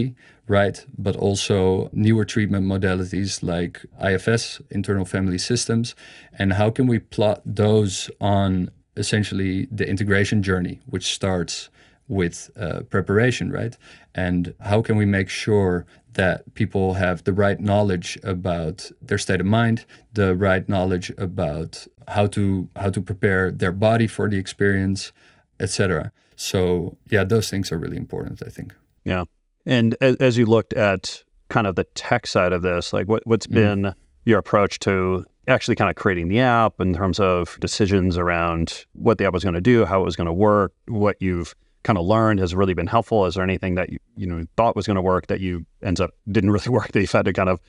right? 0.46 0.84
But 0.96 1.16
also 1.16 1.90
newer 1.92 2.24
treatment 2.24 2.66
modalities 2.66 3.42
like 3.42 3.84
IFS, 4.02 4.60
internal 4.70 5.04
family 5.04 5.38
systems. 5.38 5.94
And 6.38 6.52
how 6.52 6.70
can 6.70 6.86
we 6.86 6.98
plot 7.00 7.42
those 7.44 8.10
on 8.20 8.70
essentially 8.96 9.66
the 9.70 9.88
integration 9.88 10.42
journey, 10.42 10.80
which 10.86 11.14
starts 11.14 11.70
with 12.08 12.50
uh, 12.58 12.80
preparation, 12.90 13.50
right? 13.50 13.76
And 14.14 14.54
how 14.60 14.82
can 14.82 14.96
we 14.96 15.04
make 15.04 15.28
sure 15.28 15.86
that 16.14 16.54
people 16.54 16.94
have 16.94 17.22
the 17.24 17.32
right 17.32 17.60
knowledge 17.60 18.18
about 18.24 18.90
their 19.00 19.18
state 19.18 19.40
of 19.40 19.46
mind, 19.46 19.84
the 20.12 20.34
right 20.34 20.68
knowledge 20.68 21.12
about 21.18 21.86
how 22.08 22.26
to 22.26 22.68
how 22.76 22.90
to 22.90 23.00
prepare 23.00 23.52
their 23.52 23.72
body 23.72 24.06
for 24.06 24.28
the 24.28 24.38
experience, 24.38 25.12
etc. 25.60 26.10
So 26.34 26.96
yeah, 27.10 27.24
those 27.24 27.50
things 27.50 27.70
are 27.70 27.78
really 27.78 27.96
important, 27.96 28.42
I 28.44 28.48
think. 28.48 28.74
Yeah. 29.04 29.24
And 29.66 29.96
as, 30.00 30.38
you 30.38 30.46
looked 30.46 30.72
at 30.72 31.22
kind 31.50 31.66
of 31.66 31.74
the 31.74 31.84
tech 31.84 32.26
side 32.26 32.52
of 32.52 32.62
this, 32.62 32.92
like 32.92 33.06
what, 33.06 33.26
what's 33.26 33.46
mm. 33.46 33.54
been 33.54 33.94
your 34.24 34.38
approach 34.38 34.78
to 34.80 35.26
actually 35.46 35.74
kind 35.74 35.90
of 35.90 35.96
creating 35.96 36.28
the 36.28 36.40
app 36.40 36.80
in 36.80 36.94
terms 36.94 37.20
of 37.20 37.58
decisions 37.60 38.16
around 38.16 38.86
what 38.92 39.18
the 39.18 39.26
app 39.26 39.32
was 39.32 39.42
going 39.42 39.54
to 39.54 39.60
do, 39.60 39.84
how 39.84 40.00
it 40.00 40.04
was 40.04 40.16
going 40.16 40.26
to 40.26 40.32
work, 40.32 40.72
what 40.86 41.16
you've 41.20 41.54
kind 41.88 41.96
of 41.96 42.04
learned 42.04 42.38
has 42.38 42.54
really 42.54 42.74
been 42.74 42.86
helpful? 42.86 43.24
Is 43.24 43.34
there 43.34 43.42
anything 43.42 43.76
that 43.76 43.88
you, 43.90 43.98
you 44.14 44.26
know 44.26 44.44
thought 44.58 44.76
was 44.76 44.86
going 44.86 44.96
to 44.96 45.02
work 45.02 45.28
that 45.28 45.40
you 45.40 45.64
ends 45.82 46.02
up 46.02 46.10
didn't 46.30 46.50
really 46.50 46.68
work 46.78 46.92
that 46.92 47.00
you've 47.00 47.10
had 47.10 47.24
to 47.24 47.32
kind 47.32 47.48
of 47.48 47.60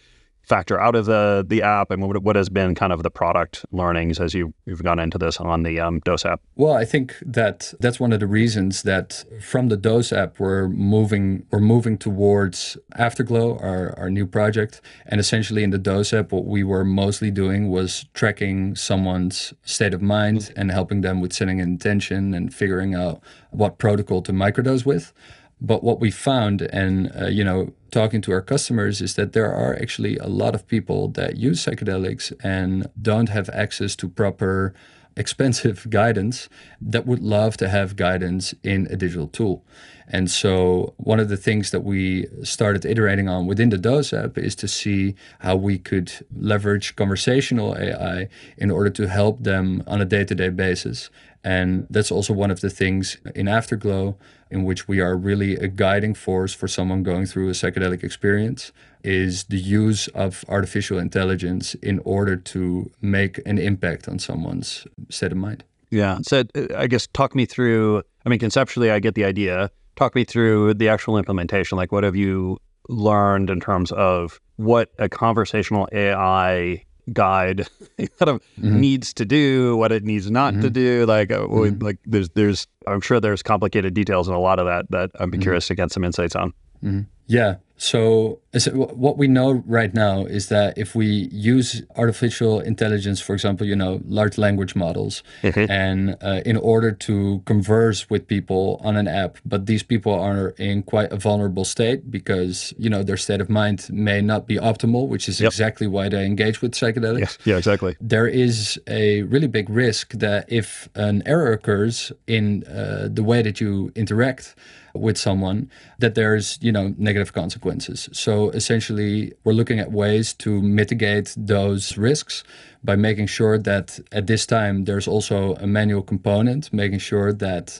factor 0.49 0.79
out 0.79 0.95
of 0.95 1.05
the 1.05 1.45
the 1.47 1.61
app 1.61 1.91
and 1.91 2.01
what, 2.01 2.23
what 2.23 2.35
has 2.35 2.49
been 2.49 2.73
kind 2.73 2.91
of 2.91 3.03
the 3.03 3.11
product 3.11 3.65
learnings 3.71 4.19
as 4.19 4.33
you, 4.33 4.53
you've 4.65 4.83
gone 4.83 4.99
into 4.99 5.17
this 5.17 5.37
on 5.37 5.63
the 5.63 5.79
um, 5.79 5.99
Dose 5.99 6.25
app? 6.25 6.41
Well, 6.55 6.73
I 6.73 6.85
think 6.85 7.15
that 7.21 7.73
that's 7.79 7.99
one 7.99 8.11
of 8.11 8.19
the 8.19 8.27
reasons 8.27 8.81
that 8.83 9.23
from 9.39 9.69
the 9.69 9.77
Dose 9.77 10.11
app 10.11 10.39
we're 10.39 10.67
moving 10.67 11.45
we're 11.51 11.59
moving 11.59 11.97
towards 11.97 12.77
Afterglow, 12.95 13.59
our, 13.59 13.97
our 13.97 14.09
new 14.09 14.25
project. 14.25 14.81
And 15.05 15.21
essentially 15.21 15.63
in 15.63 15.69
the 15.69 15.77
Dose 15.77 16.13
app, 16.13 16.31
what 16.31 16.45
we 16.45 16.63
were 16.63 16.83
mostly 16.83 17.29
doing 17.29 17.69
was 17.69 18.05
tracking 18.13 18.75
someone's 18.75 19.53
state 19.63 19.93
of 19.93 20.01
mind 20.01 20.39
mm-hmm. 20.39 20.59
and 20.59 20.71
helping 20.71 21.01
them 21.01 21.21
with 21.21 21.31
setting 21.31 21.59
intention 21.59 22.33
and 22.33 22.53
figuring 22.53 22.95
out 22.95 23.21
what 23.51 23.77
protocol 23.77 24.21
to 24.23 24.31
microdose 24.31 24.85
with. 24.85 25.13
But 25.61 25.83
what 25.83 25.99
we 25.99 26.11
found, 26.11 26.61
and 26.61 27.11
uh, 27.19 27.27
you 27.27 27.43
know, 27.43 27.73
talking 27.91 28.21
to 28.21 28.31
our 28.31 28.41
customers, 28.41 29.01
is 29.01 29.15
that 29.15 29.33
there 29.33 29.51
are 29.51 29.75
actually 29.75 30.17
a 30.17 30.27
lot 30.27 30.55
of 30.55 30.67
people 30.67 31.09
that 31.09 31.37
use 31.37 31.65
psychedelics 31.65 32.31
and 32.43 32.89
don't 33.01 33.29
have 33.29 33.49
access 33.49 33.95
to 33.97 34.07
proper, 34.07 34.73
expensive 35.17 35.89
guidance 35.89 36.47
that 36.79 37.05
would 37.05 37.21
love 37.21 37.57
to 37.57 37.67
have 37.67 37.95
guidance 37.95 38.53
in 38.63 38.87
a 38.89 38.95
digital 38.95 39.27
tool. 39.27 39.65
And 40.11 40.31
so, 40.31 40.95
one 40.97 41.19
of 41.19 41.29
the 41.29 41.37
things 41.37 41.69
that 41.69 41.81
we 41.81 42.27
started 42.41 42.83
iterating 42.83 43.29
on 43.29 43.45
within 43.45 43.69
the 43.69 43.77
Dose 43.77 44.11
app 44.11 44.37
is 44.39 44.55
to 44.55 44.67
see 44.67 45.13
how 45.39 45.55
we 45.55 45.77
could 45.77 46.11
leverage 46.35 46.95
conversational 46.95 47.77
AI 47.77 48.27
in 48.57 48.71
order 48.71 48.89
to 48.89 49.07
help 49.07 49.43
them 49.43 49.83
on 49.85 50.01
a 50.01 50.05
day 50.05 50.23
to 50.23 50.33
day 50.33 50.49
basis. 50.49 51.11
And 51.43 51.85
that's 51.89 52.11
also 52.11 52.33
one 52.33 52.49
of 52.49 52.61
the 52.61 52.71
things 52.71 53.17
in 53.35 53.47
Afterglow 53.47 54.17
in 54.51 54.63
which 54.63 54.87
we 54.87 54.99
are 54.99 55.15
really 55.15 55.55
a 55.55 55.67
guiding 55.67 56.13
force 56.13 56.53
for 56.53 56.67
someone 56.67 57.03
going 57.03 57.25
through 57.25 57.49
a 57.49 57.53
psychedelic 57.53 58.03
experience 58.03 58.71
is 59.03 59.45
the 59.45 59.57
use 59.57 60.07
of 60.09 60.43
artificial 60.49 60.97
intelligence 60.97 61.75
in 61.75 61.99
order 61.99 62.35
to 62.35 62.91
make 63.01 63.39
an 63.45 63.57
impact 63.57 64.07
on 64.07 64.19
someone's 64.19 64.87
state 65.09 65.31
of 65.31 65.37
mind. 65.37 65.63
Yeah. 65.91 66.19
So 66.23 66.43
uh, 66.55 66.67
I 66.75 66.87
guess 66.87 67.07
talk 67.07 67.35
me 67.35 67.45
through, 67.45 68.03
I 68.25 68.29
mean, 68.29 68.39
conceptually, 68.39 68.91
I 68.91 68.99
get 68.99 69.15
the 69.15 69.25
idea. 69.25 69.71
Talk 69.95 70.15
me 70.15 70.23
through 70.23 70.75
the 70.75 70.89
actual 70.89 71.17
implementation. 71.17 71.77
Like, 71.77 71.91
what 71.91 72.03
have 72.03 72.15
you 72.15 72.59
learned 72.87 73.49
in 73.49 73.59
terms 73.59 73.91
of 73.91 74.39
what 74.57 74.89
a 74.97 75.07
conversational 75.09 75.87
AI 75.91 76.83
guide 77.13 77.67
kind 77.97 78.29
of 78.29 78.41
mm-hmm. 78.59 78.79
needs 78.79 79.13
to 79.15 79.25
do, 79.25 79.75
what 79.77 79.91
it 79.91 80.03
needs 80.03 80.29
not 80.29 80.53
mm-hmm. 80.53 80.63
to 80.63 80.69
do. 80.69 81.05
Like, 81.05 81.31
uh, 81.31 81.39
mm-hmm. 81.39 81.83
like 81.83 81.97
there's, 82.05 82.29
there's, 82.29 82.67
I'm 82.87 83.01
sure 83.01 83.19
there's 83.19 83.43
complicated 83.43 83.93
details 83.93 84.27
in 84.27 84.33
a 84.33 84.39
lot 84.39 84.59
of 84.59 84.65
that 84.65 84.89
that 84.91 85.11
I'd 85.19 85.31
be 85.31 85.37
mm-hmm. 85.37 85.43
curious 85.43 85.67
to 85.67 85.75
get 85.75 85.91
some 85.91 86.03
insights 86.03 86.35
on. 86.35 86.53
Mm-hmm. 86.83 87.01
Yeah. 87.27 87.55
So, 87.81 88.39
what 88.73 89.17
we 89.17 89.29
know 89.29 89.63
right 89.65 89.93
now 89.93 90.25
is 90.25 90.49
that 90.49 90.77
if 90.77 90.95
we 90.95 91.29
use 91.31 91.81
artificial 91.95 92.59
intelligence, 92.59 93.21
for 93.21 93.33
example, 93.33 93.65
you 93.65 93.75
know, 93.75 94.01
large 94.05 94.37
language 94.37 94.75
models, 94.75 95.23
mm-hmm. 95.43 95.71
and 95.71 96.17
uh, 96.21 96.41
in 96.45 96.57
order 96.57 96.91
to 96.91 97.41
converse 97.45 98.09
with 98.09 98.27
people 98.27 98.81
on 98.83 98.97
an 98.97 99.07
app, 99.07 99.37
but 99.45 99.65
these 99.65 99.81
people 99.81 100.13
are 100.13 100.49
in 100.57 100.83
quite 100.83 101.13
a 101.13 101.15
vulnerable 101.15 101.63
state 101.63 102.11
because 102.11 102.73
you 102.77 102.89
know 102.89 103.01
their 103.01 103.15
state 103.15 103.39
of 103.39 103.49
mind 103.49 103.87
may 103.89 104.19
not 104.19 104.45
be 104.45 104.57
optimal, 104.57 105.07
which 105.07 105.29
is 105.29 105.39
yep. 105.39 105.47
exactly 105.47 105.87
why 105.87 106.09
they 106.09 106.25
engage 106.25 106.61
with 106.61 106.73
psychedelics. 106.73 107.37
Yeah, 107.45 107.53
yeah, 107.53 107.57
exactly. 107.59 107.95
There 108.01 108.27
is 108.27 108.77
a 108.87 109.21
really 109.23 109.47
big 109.47 109.69
risk 109.69 110.11
that 110.15 110.51
if 110.51 110.89
an 110.95 111.23
error 111.25 111.53
occurs 111.53 112.11
in 112.27 112.65
uh, 112.65 113.07
the 113.09 113.23
way 113.23 113.41
that 113.41 113.61
you 113.61 113.93
interact 113.95 114.55
with 114.99 115.17
someone 115.17 115.69
that 115.99 116.15
there's 116.15 116.57
you 116.61 116.71
know 116.71 116.93
negative 116.97 117.33
consequences. 117.33 118.09
So 118.11 118.49
essentially 118.51 119.33
we're 119.43 119.53
looking 119.53 119.79
at 119.79 119.91
ways 119.91 120.33
to 120.35 120.61
mitigate 120.61 121.33
those 121.37 121.97
risks 121.97 122.43
by 122.83 122.95
making 122.95 123.27
sure 123.27 123.57
that 123.57 123.99
at 124.11 124.27
this 124.27 124.45
time 124.45 124.85
there's 124.85 125.07
also 125.07 125.55
a 125.55 125.67
manual 125.67 126.01
component 126.01 126.71
making 126.71 126.99
sure 126.99 127.33
that 127.33 127.79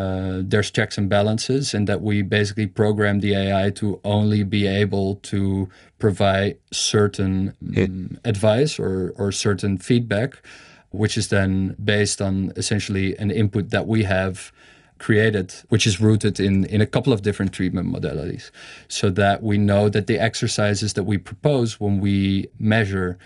uh, 0.00 0.40
there's 0.42 0.70
checks 0.70 0.96
and 0.96 1.10
balances, 1.10 1.74
and 1.74 1.86
that 1.86 2.00
we 2.00 2.22
basically 2.22 2.66
program 2.66 3.20
the 3.20 3.34
AI 3.34 3.68
to 3.68 4.00
only 4.02 4.42
be 4.42 4.66
able 4.66 5.16
to 5.16 5.68
provide 5.98 6.56
certain 6.72 7.54
um, 7.76 8.18
advice 8.24 8.78
or, 8.78 9.12
or 9.18 9.30
certain 9.30 9.76
feedback, 9.76 10.40
which 10.90 11.18
is 11.18 11.28
then 11.28 11.76
based 11.84 12.22
on 12.22 12.50
essentially 12.56 13.14
an 13.18 13.30
input 13.30 13.68
that 13.70 13.86
we 13.86 14.04
have 14.04 14.52
created, 15.00 15.52
which 15.70 15.86
is 15.86 16.00
rooted 16.00 16.38
in, 16.38 16.64
in 16.66 16.80
a 16.80 16.86
couple 16.86 17.12
of 17.12 17.22
different 17.22 17.52
treatment 17.52 17.92
modalities, 17.92 18.50
so 18.86 19.10
that 19.10 19.42
we 19.42 19.58
know 19.58 19.88
that 19.88 20.06
the 20.06 20.18
exercises 20.18 20.92
that 20.92 21.04
we 21.04 21.18
propose 21.18 21.80
when 21.80 21.98
we 21.98 22.46
measure 22.58 23.18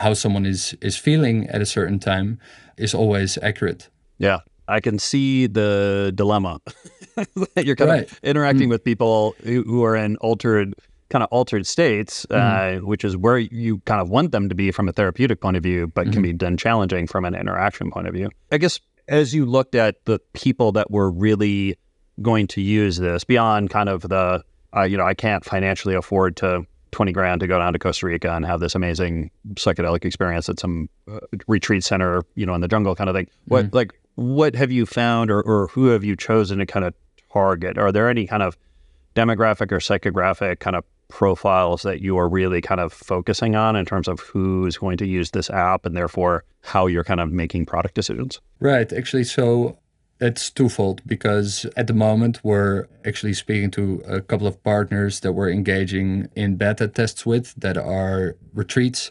how 0.00 0.14
someone 0.14 0.46
is 0.46 0.74
is 0.80 0.96
feeling 0.96 1.48
at 1.48 1.60
a 1.60 1.66
certain 1.66 1.98
time 1.98 2.38
is 2.78 2.94
always 2.94 3.38
accurate. 3.42 3.90
Yeah. 4.18 4.40
I 4.68 4.80
can 4.80 4.98
see 4.98 5.46
the 5.46 6.12
dilemma. 6.14 6.60
You're 7.56 7.76
kind 7.76 7.90
right. 7.90 8.10
of 8.10 8.20
interacting 8.24 8.64
mm-hmm. 8.64 8.70
with 8.70 8.82
people 8.82 9.36
who, 9.44 9.62
who, 9.62 9.84
are 9.84 9.94
in 9.94 10.16
altered 10.16 10.74
kind 11.08 11.22
of 11.22 11.28
altered 11.30 11.66
states, 11.68 12.26
mm-hmm. 12.26 12.84
uh, 12.84 12.86
which 12.86 13.04
is 13.04 13.16
where 13.16 13.38
you 13.38 13.78
kind 13.84 14.00
of 14.00 14.10
want 14.10 14.32
them 14.32 14.48
to 14.48 14.56
be 14.56 14.72
from 14.72 14.88
a 14.88 14.92
therapeutic 14.92 15.40
point 15.40 15.56
of 15.56 15.62
view, 15.62 15.86
but 15.86 16.06
mm-hmm. 16.06 16.12
can 16.14 16.22
be 16.22 16.32
done 16.32 16.56
challenging 16.56 17.06
from 17.06 17.24
an 17.24 17.34
interaction 17.34 17.92
point 17.92 18.08
of 18.08 18.14
view. 18.14 18.28
I 18.50 18.58
guess 18.58 18.80
as 19.08 19.34
you 19.34 19.46
looked 19.46 19.74
at 19.74 20.04
the 20.04 20.18
people 20.32 20.72
that 20.72 20.90
were 20.90 21.10
really 21.10 21.76
going 22.22 22.46
to 22.48 22.60
use 22.60 22.96
this 22.96 23.24
beyond 23.24 23.70
kind 23.70 23.88
of 23.88 24.02
the 24.02 24.42
uh, 24.76 24.82
you 24.82 24.96
know 24.96 25.06
I 25.06 25.14
can't 25.14 25.44
financially 25.44 25.94
afford 25.94 26.36
to 26.38 26.66
20 26.92 27.12
grand 27.12 27.40
to 27.40 27.46
go 27.46 27.58
down 27.58 27.72
to 27.72 27.78
Costa 27.78 28.06
Rica 28.06 28.32
and 28.32 28.46
have 28.46 28.60
this 28.60 28.74
amazing 28.74 29.30
psychedelic 29.54 30.04
experience 30.04 30.48
at 30.48 30.58
some 30.58 30.88
uh, 31.10 31.18
retreat 31.46 31.84
center, 31.84 32.22
you 32.36 32.46
know, 32.46 32.54
in 32.54 32.62
the 32.62 32.68
jungle 32.68 32.94
kind 32.94 33.10
of 33.10 33.14
thing. 33.16 33.28
What, 33.48 33.66
Mm-hmm. 33.66 33.76
like, 33.76 34.00
what 34.14 34.54
have 34.54 34.70
you 34.72 34.86
found 34.86 35.30
or, 35.30 35.42
or 35.42 35.66
who 35.66 35.86
have 35.88 36.04
you 36.04 36.16
chosen 36.16 36.58
to 36.58 36.64
kind 36.64 36.86
of 36.86 36.94
target? 37.30 37.76
Are 37.76 37.92
there 37.92 38.08
any 38.08 38.26
kind 38.26 38.42
of 38.42 38.56
demographic 39.14 39.72
or 39.72 39.78
psychographic 39.78 40.58
kind 40.60 40.74
of 40.74 40.84
profiles 41.08 41.82
that 41.82 42.00
you 42.00 42.18
are 42.18 42.28
really 42.28 42.60
kind 42.60 42.80
of 42.80 42.92
focusing 42.92 43.54
on 43.56 43.76
in 43.76 43.84
terms 43.84 44.08
of 44.08 44.20
who's 44.20 44.76
going 44.76 44.96
to 44.98 45.06
use 45.06 45.30
this 45.30 45.48
app 45.50 45.86
and 45.86 45.96
therefore 45.96 46.44
how 46.62 46.86
you're 46.86 47.04
kind 47.04 47.20
of 47.20 47.30
making 47.30 47.66
product 47.66 47.94
decisions? 47.94 48.40
Right. 48.60 48.92
Actually, 48.92 49.24
so 49.24 49.78
it's 50.20 50.50
twofold 50.50 51.02
because 51.06 51.66
at 51.76 51.86
the 51.86 51.92
moment 51.92 52.40
we're 52.42 52.86
actually 53.04 53.34
speaking 53.34 53.70
to 53.72 54.02
a 54.06 54.20
couple 54.20 54.46
of 54.46 54.62
partners 54.64 55.20
that 55.20 55.32
we're 55.32 55.50
engaging 55.50 56.28
in 56.34 56.56
beta 56.56 56.88
tests 56.88 57.26
with 57.26 57.54
that 57.56 57.76
are 57.76 58.34
retreats 58.54 59.10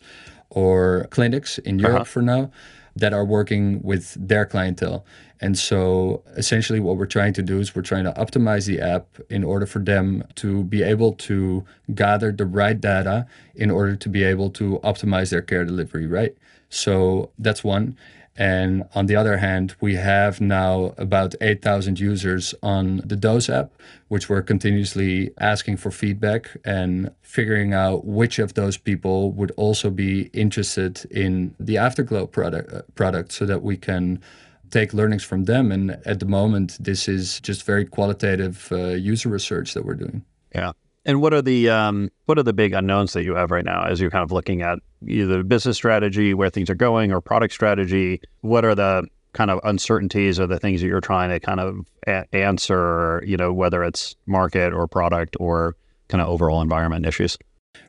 or 0.50 1.08
clinics 1.12 1.58
in 1.60 1.80
Europe 1.80 1.96
Uh-huh. 1.96 2.04
for 2.06 2.22
now 2.22 2.52
that 2.96 3.14
are 3.14 3.26
working 3.26 3.82
with 3.82 4.16
their 4.16 4.46
clientele. 4.46 5.06
And 5.42 5.58
so 5.58 6.24
essentially 6.38 6.80
what 6.80 6.98
we're 6.98 7.06
trying 7.06 7.34
to 7.34 7.44
do 7.44 7.60
is 7.60 7.76
we're 7.76 7.82
trying 7.82 8.06
to 8.06 8.14
optimize 8.14 8.68
the 8.68 8.80
app 8.80 9.08
in 9.30 9.44
order 9.44 9.66
for 9.66 9.80
them 9.80 10.24
to 10.36 10.64
be 10.64 10.82
able 10.82 11.14
to 11.14 11.66
gather 11.94 12.32
the 12.32 12.46
right 12.46 12.80
data 12.80 13.28
in 13.54 13.70
order 13.70 13.96
to 13.96 14.10
be 14.10 14.24
able 14.24 14.50
to 14.52 14.80
optimize 14.84 15.32
their 15.32 15.42
care 15.42 15.66
delivery, 15.66 16.08
right? 16.08 16.36
So 16.70 17.32
that's 17.38 17.64
one. 17.64 17.98
And 18.38 18.84
on 18.94 19.06
the 19.06 19.16
other 19.16 19.38
hand, 19.38 19.76
we 19.80 19.96
have 19.96 20.42
now 20.42 20.94
about 20.98 21.36
8,000 21.40 22.00
users 22.00 22.54
on 22.62 22.98
the 23.06 23.16
Dose 23.16 23.50
app, 23.50 23.72
which 24.10 24.28
we're 24.28 24.42
continuously 24.42 25.32
asking 25.40 25.78
for 25.78 25.90
feedback 25.90 26.58
and 26.66 27.12
figuring 27.22 27.74
out 27.74 28.06
which 28.06 28.38
of 28.40 28.56
those 28.56 28.78
people 28.78 29.32
would 29.32 29.52
also 29.52 29.90
be 29.90 30.24
interested 30.34 31.06
in 31.10 31.56
the 31.60 31.78
Afterglow 31.78 32.28
product, 32.28 32.74
uh, 32.74 32.82
product 32.96 33.32
so 33.32 33.46
that 33.46 33.64
we 33.64 33.78
can 33.78 34.22
take 34.70 34.94
learnings 34.94 35.24
from 35.24 35.46
them. 35.46 35.72
And 35.72 35.92
at 36.06 36.20
the 36.20 36.26
moment, 36.26 36.78
this 36.80 37.08
is 37.08 37.40
just 37.40 37.64
very 37.64 37.86
qualitative 37.86 38.68
uh, 38.72 38.90
user 38.90 39.30
research 39.30 39.74
that 39.74 39.86
we're 39.86 39.96
doing. 39.96 40.26
Yeah. 40.54 40.74
And 41.06 41.22
what 41.22 41.34
are 41.34 41.42
the 41.42 41.70
um, 41.70 42.10
what 42.26 42.38
are 42.40 42.44
the 42.44 42.54
big 42.54 42.74
unknowns 42.74 43.14
that 43.14 43.24
you 43.24 43.36
have 43.36 43.52
right 43.52 43.66
now 43.66 43.84
as 43.84 44.02
you're 44.02 44.10
kind 44.10 44.24
of 44.24 44.32
looking 44.32 44.62
at 44.62 44.80
either 45.08 45.44
business 45.44 45.78
strategy, 45.78 46.34
where 46.34 46.50
things 46.50 46.70
are 46.70 46.76
going, 46.76 47.12
or 47.12 47.22
product 47.22 47.54
strategy? 47.54 48.22
What 48.42 48.66
are 48.66 48.76
the 48.76 49.08
kind 49.34 49.52
of 49.52 49.60
uncertainties 49.64 50.40
or 50.40 50.48
the 50.48 50.60
things 50.60 50.82
that 50.82 50.88
you're 50.88 51.02
trying 51.02 51.30
to 51.30 51.40
kind 51.40 51.60
of 51.60 51.86
a- 52.08 52.26
answer? 52.36 53.24
You 53.26 53.38
know, 53.38 53.54
whether 53.54 53.84
it's 53.84 54.16
market 54.26 54.74
or 54.74 54.88
product 54.88 55.38
or 55.40 55.76
kind 56.08 56.22
of 56.22 56.28
overall 56.28 56.62
environment 56.62 57.06
issues. 57.06 57.38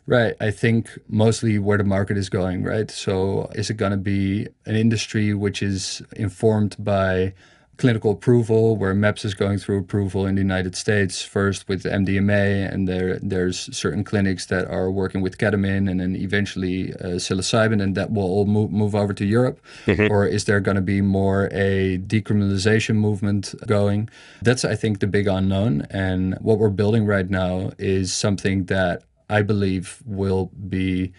Right. 0.07 0.35
I 0.41 0.51
think 0.51 0.91
mostly 1.09 1.59
where 1.59 1.79
the 1.79 1.85
market 1.85 2.17
is 2.17 2.29
going, 2.29 2.63
right? 2.63 2.91
So 2.91 3.51
is 3.55 3.71
it 3.71 3.75
going 3.75 3.91
to 3.91 3.99
be 3.99 4.47
an 4.65 4.77
industry 4.77 5.35
which 5.35 5.63
is 5.63 6.03
informed 6.15 6.77
by 6.79 7.35
clinical 7.77 8.13
approval, 8.13 8.77
where 8.77 8.95
MAPS 8.95 9.25
is 9.25 9.35
going 9.35 9.59
through 9.59 9.79
approval 9.79 10.27
in 10.27 10.35
the 10.35 10.41
United 10.41 10.75
States 10.75 11.23
first 11.23 11.69
with 11.69 11.85
MDMA, 11.85 12.73
and 12.73 12.89
there 12.89 13.19
there's 13.19 13.77
certain 13.77 14.05
clinics 14.05 14.47
that 14.47 14.69
are 14.69 14.91
working 14.91 15.21
with 15.21 15.39
ketamine, 15.39 15.91
and 15.91 16.01
then 16.01 16.17
eventually 16.17 16.93
uh, 16.95 17.19
psilocybin, 17.19 17.83
and 17.83 17.95
that 17.95 18.11
will 18.11 18.25
all 18.25 18.47
move, 18.47 18.71
move 18.73 18.95
over 18.95 19.13
to 19.13 19.25
Europe, 19.25 19.61
or 20.11 20.27
is 20.27 20.45
there 20.45 20.61
going 20.61 20.77
to 20.77 20.81
be 20.81 21.01
more 21.01 21.49
a 21.53 21.99
decriminalization 21.99 22.97
movement 22.97 23.55
going? 23.67 24.09
That's 24.43 24.65
I 24.65 24.75
think 24.75 25.01
the 25.01 25.07
big 25.07 25.27
unknown, 25.27 25.87
and 25.91 26.35
what 26.41 26.59
we're 26.59 26.71
building 26.71 27.05
right 27.07 27.29
now 27.29 27.73
is 27.79 28.13
something 28.13 28.65
that 28.67 29.03
I 29.29 29.43
believe 29.43 30.03
will 30.07 30.51
be 30.69 31.13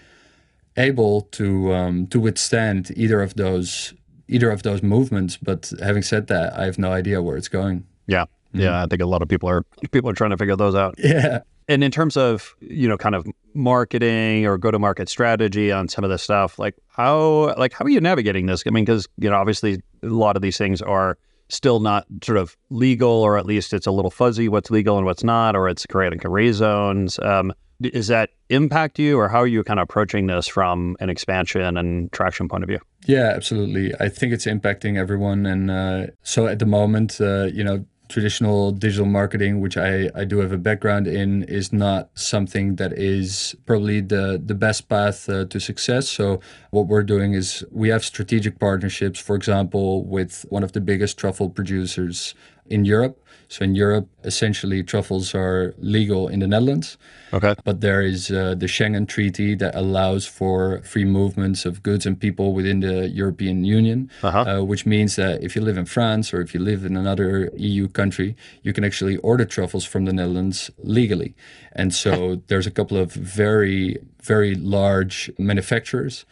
able 0.78 1.22
to 1.32 1.74
um, 1.74 2.08
to 2.08 2.20
withstand 2.20 2.92
either 2.96 3.22
of 3.22 3.36
those 3.36 3.94
either 4.28 4.50
of 4.52 4.64
those 4.64 4.84
movements. 4.84 5.38
But 5.38 5.72
having 5.82 6.04
said 6.04 6.28
that, 6.28 6.58
I 6.58 6.66
have 6.66 6.78
no 6.78 6.92
idea 6.92 7.22
where 7.22 7.38
it's 7.38 7.48
going. 7.48 7.86
Yeah. 8.08 8.26
Yeah. 8.54 8.84
I 8.84 8.88
think 8.88 9.02
a 9.02 9.06
lot 9.06 9.22
of 9.22 9.28
people 9.28 9.50
are 9.50 9.64
people 9.92 10.10
are 10.10 10.14
trying 10.14 10.32
to 10.32 10.38
figure 10.38 10.56
those 10.56 10.76
out. 10.76 10.96
Yeah. 11.04 11.40
And 11.70 11.84
in 11.84 11.92
terms 11.92 12.16
of 12.16 12.56
you 12.62 12.88
know 12.88 12.98
kind 12.98 13.14
of 13.14 13.28
marketing 13.54 14.46
or 14.46 14.58
go 14.58 14.72
to 14.72 14.80
market 14.80 15.10
strategy 15.10 15.70
on 15.70 15.90
some 15.90 16.06
of 16.06 16.10
this 16.10 16.24
stuff, 16.24 16.58
like 16.58 16.76
how 16.88 17.54
like 17.58 17.74
how 17.74 17.84
are 17.84 17.90
you 17.90 18.00
navigating 18.00 18.46
this? 18.46 18.64
I 18.66 18.70
mean, 18.70 18.86
because 18.86 19.06
you 19.18 19.30
know 19.30 19.36
obviously 19.36 19.82
a 20.02 20.08
lot 20.08 20.38
of 20.38 20.42
these 20.42 20.58
things 20.58 20.82
are 20.82 21.18
still 21.50 21.82
not 21.82 22.06
sort 22.24 22.38
of 22.38 22.56
legal, 22.70 23.10
or 23.10 23.38
at 23.38 23.46
least 23.46 23.74
it's 23.74 23.86
a 23.86 23.92
little 23.92 24.12
fuzzy 24.12 24.48
what's 24.48 24.72
legal 24.72 24.98
and 24.98 25.06
what's 25.06 25.26
not, 25.26 25.58
or 25.58 25.68
it's 25.68 25.86
creating 25.86 26.20
gray 26.20 26.54
zones. 26.54 27.20
Um, 27.20 27.54
does 27.82 28.08
that 28.08 28.30
impact 28.50 28.98
you, 28.98 29.20
or 29.20 29.28
how 29.28 29.40
are 29.40 29.48
you 29.48 29.64
kind 29.64 29.80
of 29.80 29.84
approaching 29.84 30.28
this 30.28 30.48
from 30.48 30.96
an 31.00 31.10
expansion 31.10 31.78
and 31.78 32.12
traction 32.12 32.48
point 32.48 32.64
of 32.64 32.70
view? 32.70 32.80
Yeah, 33.08 33.32
absolutely. 33.36 33.94
I 34.00 34.10
think 34.10 34.34
it's 34.34 34.46
impacting 34.46 34.98
everyone, 34.98 35.46
and 35.46 35.72
uh, 35.72 36.08
so 36.24 36.48
at 36.48 36.60
the 36.60 36.66
moment, 36.66 37.22
uh, 37.22 37.46
you 37.46 37.64
know, 37.64 37.86
traditional 38.10 38.72
digital 38.72 39.06
marketing, 39.06 39.62
which 39.62 39.78
I, 39.78 40.10
I 40.16 40.26
do 40.26 40.40
have 40.40 40.52
a 40.52 40.58
background 40.58 41.08
in, 41.08 41.44
is 41.44 41.72
not 41.72 42.10
something 42.16 42.76
that 42.76 42.92
is 42.94 43.56
probably 43.66 44.02
the 44.02 44.42
the 44.46 44.56
best 44.56 44.90
path 44.90 45.30
uh, 45.30 45.46
to 45.46 45.60
success. 45.60 46.10
So 46.10 46.42
what 46.72 46.88
we're 46.88 47.04
doing 47.04 47.34
is 47.34 47.66
we 47.72 47.88
have 47.90 48.04
strategic 48.04 48.60
partnerships, 48.60 49.20
for 49.22 49.38
example, 49.38 50.04
with 50.06 50.46
one 50.50 50.64
of 50.64 50.74
the 50.74 50.82
biggest 50.82 51.18
truffle 51.18 51.50
producers 51.50 52.36
in 52.70 52.86
Europe. 52.86 53.18
So 53.50 53.64
in 53.64 53.76
Europe, 53.76 54.10
essentially, 54.26 54.84
truffles 54.84 55.34
are 55.34 55.74
legal 55.80 56.28
in 56.28 56.40
the 56.40 56.48
Netherlands. 56.48 56.98
Okay. 57.32 57.56
But 57.64 57.80
there 57.80 58.02
is 58.02 58.30
uh, 58.30 58.56
the 58.56 58.66
Schengen 58.68 59.08
Treaty 59.08 59.56
that 59.56 59.74
allows 59.74 60.26
for 60.26 60.82
free 60.84 61.06
movements 61.06 61.66
of 61.66 61.82
goods 61.82 62.06
and 62.06 62.20
people 62.20 62.54
within 62.54 62.82
the 62.82 63.08
European 63.08 63.64
Union, 63.64 64.10
Uh-huh. 64.22 64.44
uh, 64.44 64.64
which 64.64 64.86
means 64.86 65.16
that 65.16 65.42
if 65.42 65.56
you 65.56 65.62
live 65.64 65.78
in 65.78 65.86
France 65.86 66.34
or 66.34 66.42
if 66.42 66.54
you 66.54 66.60
live 66.60 66.84
in 66.86 66.98
another 66.98 67.50
EU 67.56 67.88
country, 67.88 68.36
you 68.64 68.74
can 68.74 68.84
actually 68.84 69.16
order 69.18 69.46
truffles 69.46 69.86
from 69.86 70.04
the 70.06 70.12
Netherlands 70.12 70.70
legally. 70.84 71.34
And 71.72 71.94
so 71.94 72.42
there's 72.48 72.68
a 72.68 72.72
couple 72.72 72.98
of 72.98 73.14
very, 73.14 73.98
very 74.22 74.56
large 74.56 75.32
manufacturers. 75.38 76.26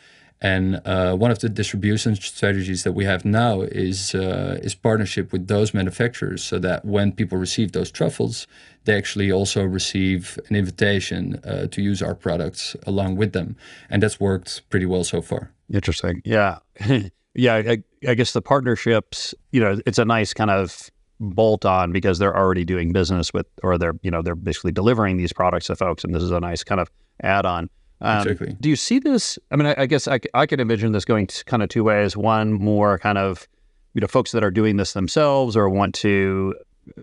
And 0.46 0.80
uh, 0.86 1.16
one 1.16 1.32
of 1.32 1.40
the 1.40 1.50
distribution 1.50 2.16
strategies 2.16 2.84
that 2.84 2.92
we 2.92 3.04
have 3.06 3.26
now 3.26 3.62
is 3.62 4.14
uh, 4.14 4.60
is 4.62 4.76
partnership 4.76 5.32
with 5.32 5.48
those 5.48 5.74
manufacturers, 5.74 6.44
so 6.44 6.60
that 6.60 6.86
when 6.86 7.14
people 7.14 7.40
receive 7.40 7.72
those 7.72 7.90
truffles, 7.90 8.46
they 8.84 8.96
actually 8.96 9.32
also 9.32 9.64
receive 9.64 10.38
an 10.48 10.56
invitation 10.56 11.42
uh, 11.44 11.66
to 11.72 11.82
use 11.82 12.00
our 12.04 12.14
products 12.14 12.76
along 12.86 13.16
with 13.16 13.34
them, 13.34 13.56
and 13.90 14.04
that's 14.04 14.20
worked 14.20 14.70
pretty 14.70 14.86
well 14.86 15.04
so 15.04 15.20
far. 15.20 15.52
Interesting. 15.74 16.22
Yeah. 16.24 16.60
yeah. 17.34 17.56
I, 17.56 17.84
I 18.08 18.14
guess 18.14 18.34
the 18.34 18.42
partnerships, 18.44 19.34
you 19.52 19.60
know, 19.60 19.80
it's 19.88 19.98
a 19.98 20.06
nice 20.06 20.32
kind 20.32 20.52
of 20.52 20.92
bolt 21.20 21.66
on 21.66 21.92
because 21.92 22.20
they're 22.20 22.38
already 22.38 22.66
doing 22.66 22.94
business 22.94 23.34
with, 23.34 23.48
or 23.64 23.80
they're, 23.80 23.98
you 24.04 24.12
know, 24.12 24.22
they're 24.22 24.36
basically 24.36 24.74
delivering 24.74 25.18
these 25.18 25.34
products 25.34 25.68
to 25.68 25.76
folks. 25.76 26.04
And 26.04 26.14
this 26.14 26.22
is 26.22 26.30
a 26.30 26.40
nice 26.40 26.64
kind 26.64 26.80
of 26.80 26.92
add 27.24 27.48
on. 27.48 27.68
Um, 28.02 28.20
Exactly. 28.20 28.56
Do 28.60 28.70
you 28.70 28.76
see 28.76 29.00
this? 29.00 29.40
I 29.52 29.56
mean, 29.56 29.68
I, 29.68 29.76
I 29.80 29.86
guess 29.86 30.08
I 30.08 30.46
could 30.46 30.60
envision 30.60 30.92
this 30.92 31.06
going 31.06 31.28
kind 31.46 31.64
of 31.64 31.70
two 31.70 31.84
ways. 31.84 32.18
One, 32.18 32.54
more 32.54 33.00
kind 33.00 33.18
of, 33.18 33.48
you 33.94 34.02
know, 34.02 34.08
folks 34.08 34.32
that 34.32 34.44
are 34.44 34.52
doing 34.52 34.78
this 34.78 34.94
themselves 34.94 35.56
or 35.56 35.70
want 35.70 35.96
to 35.96 36.56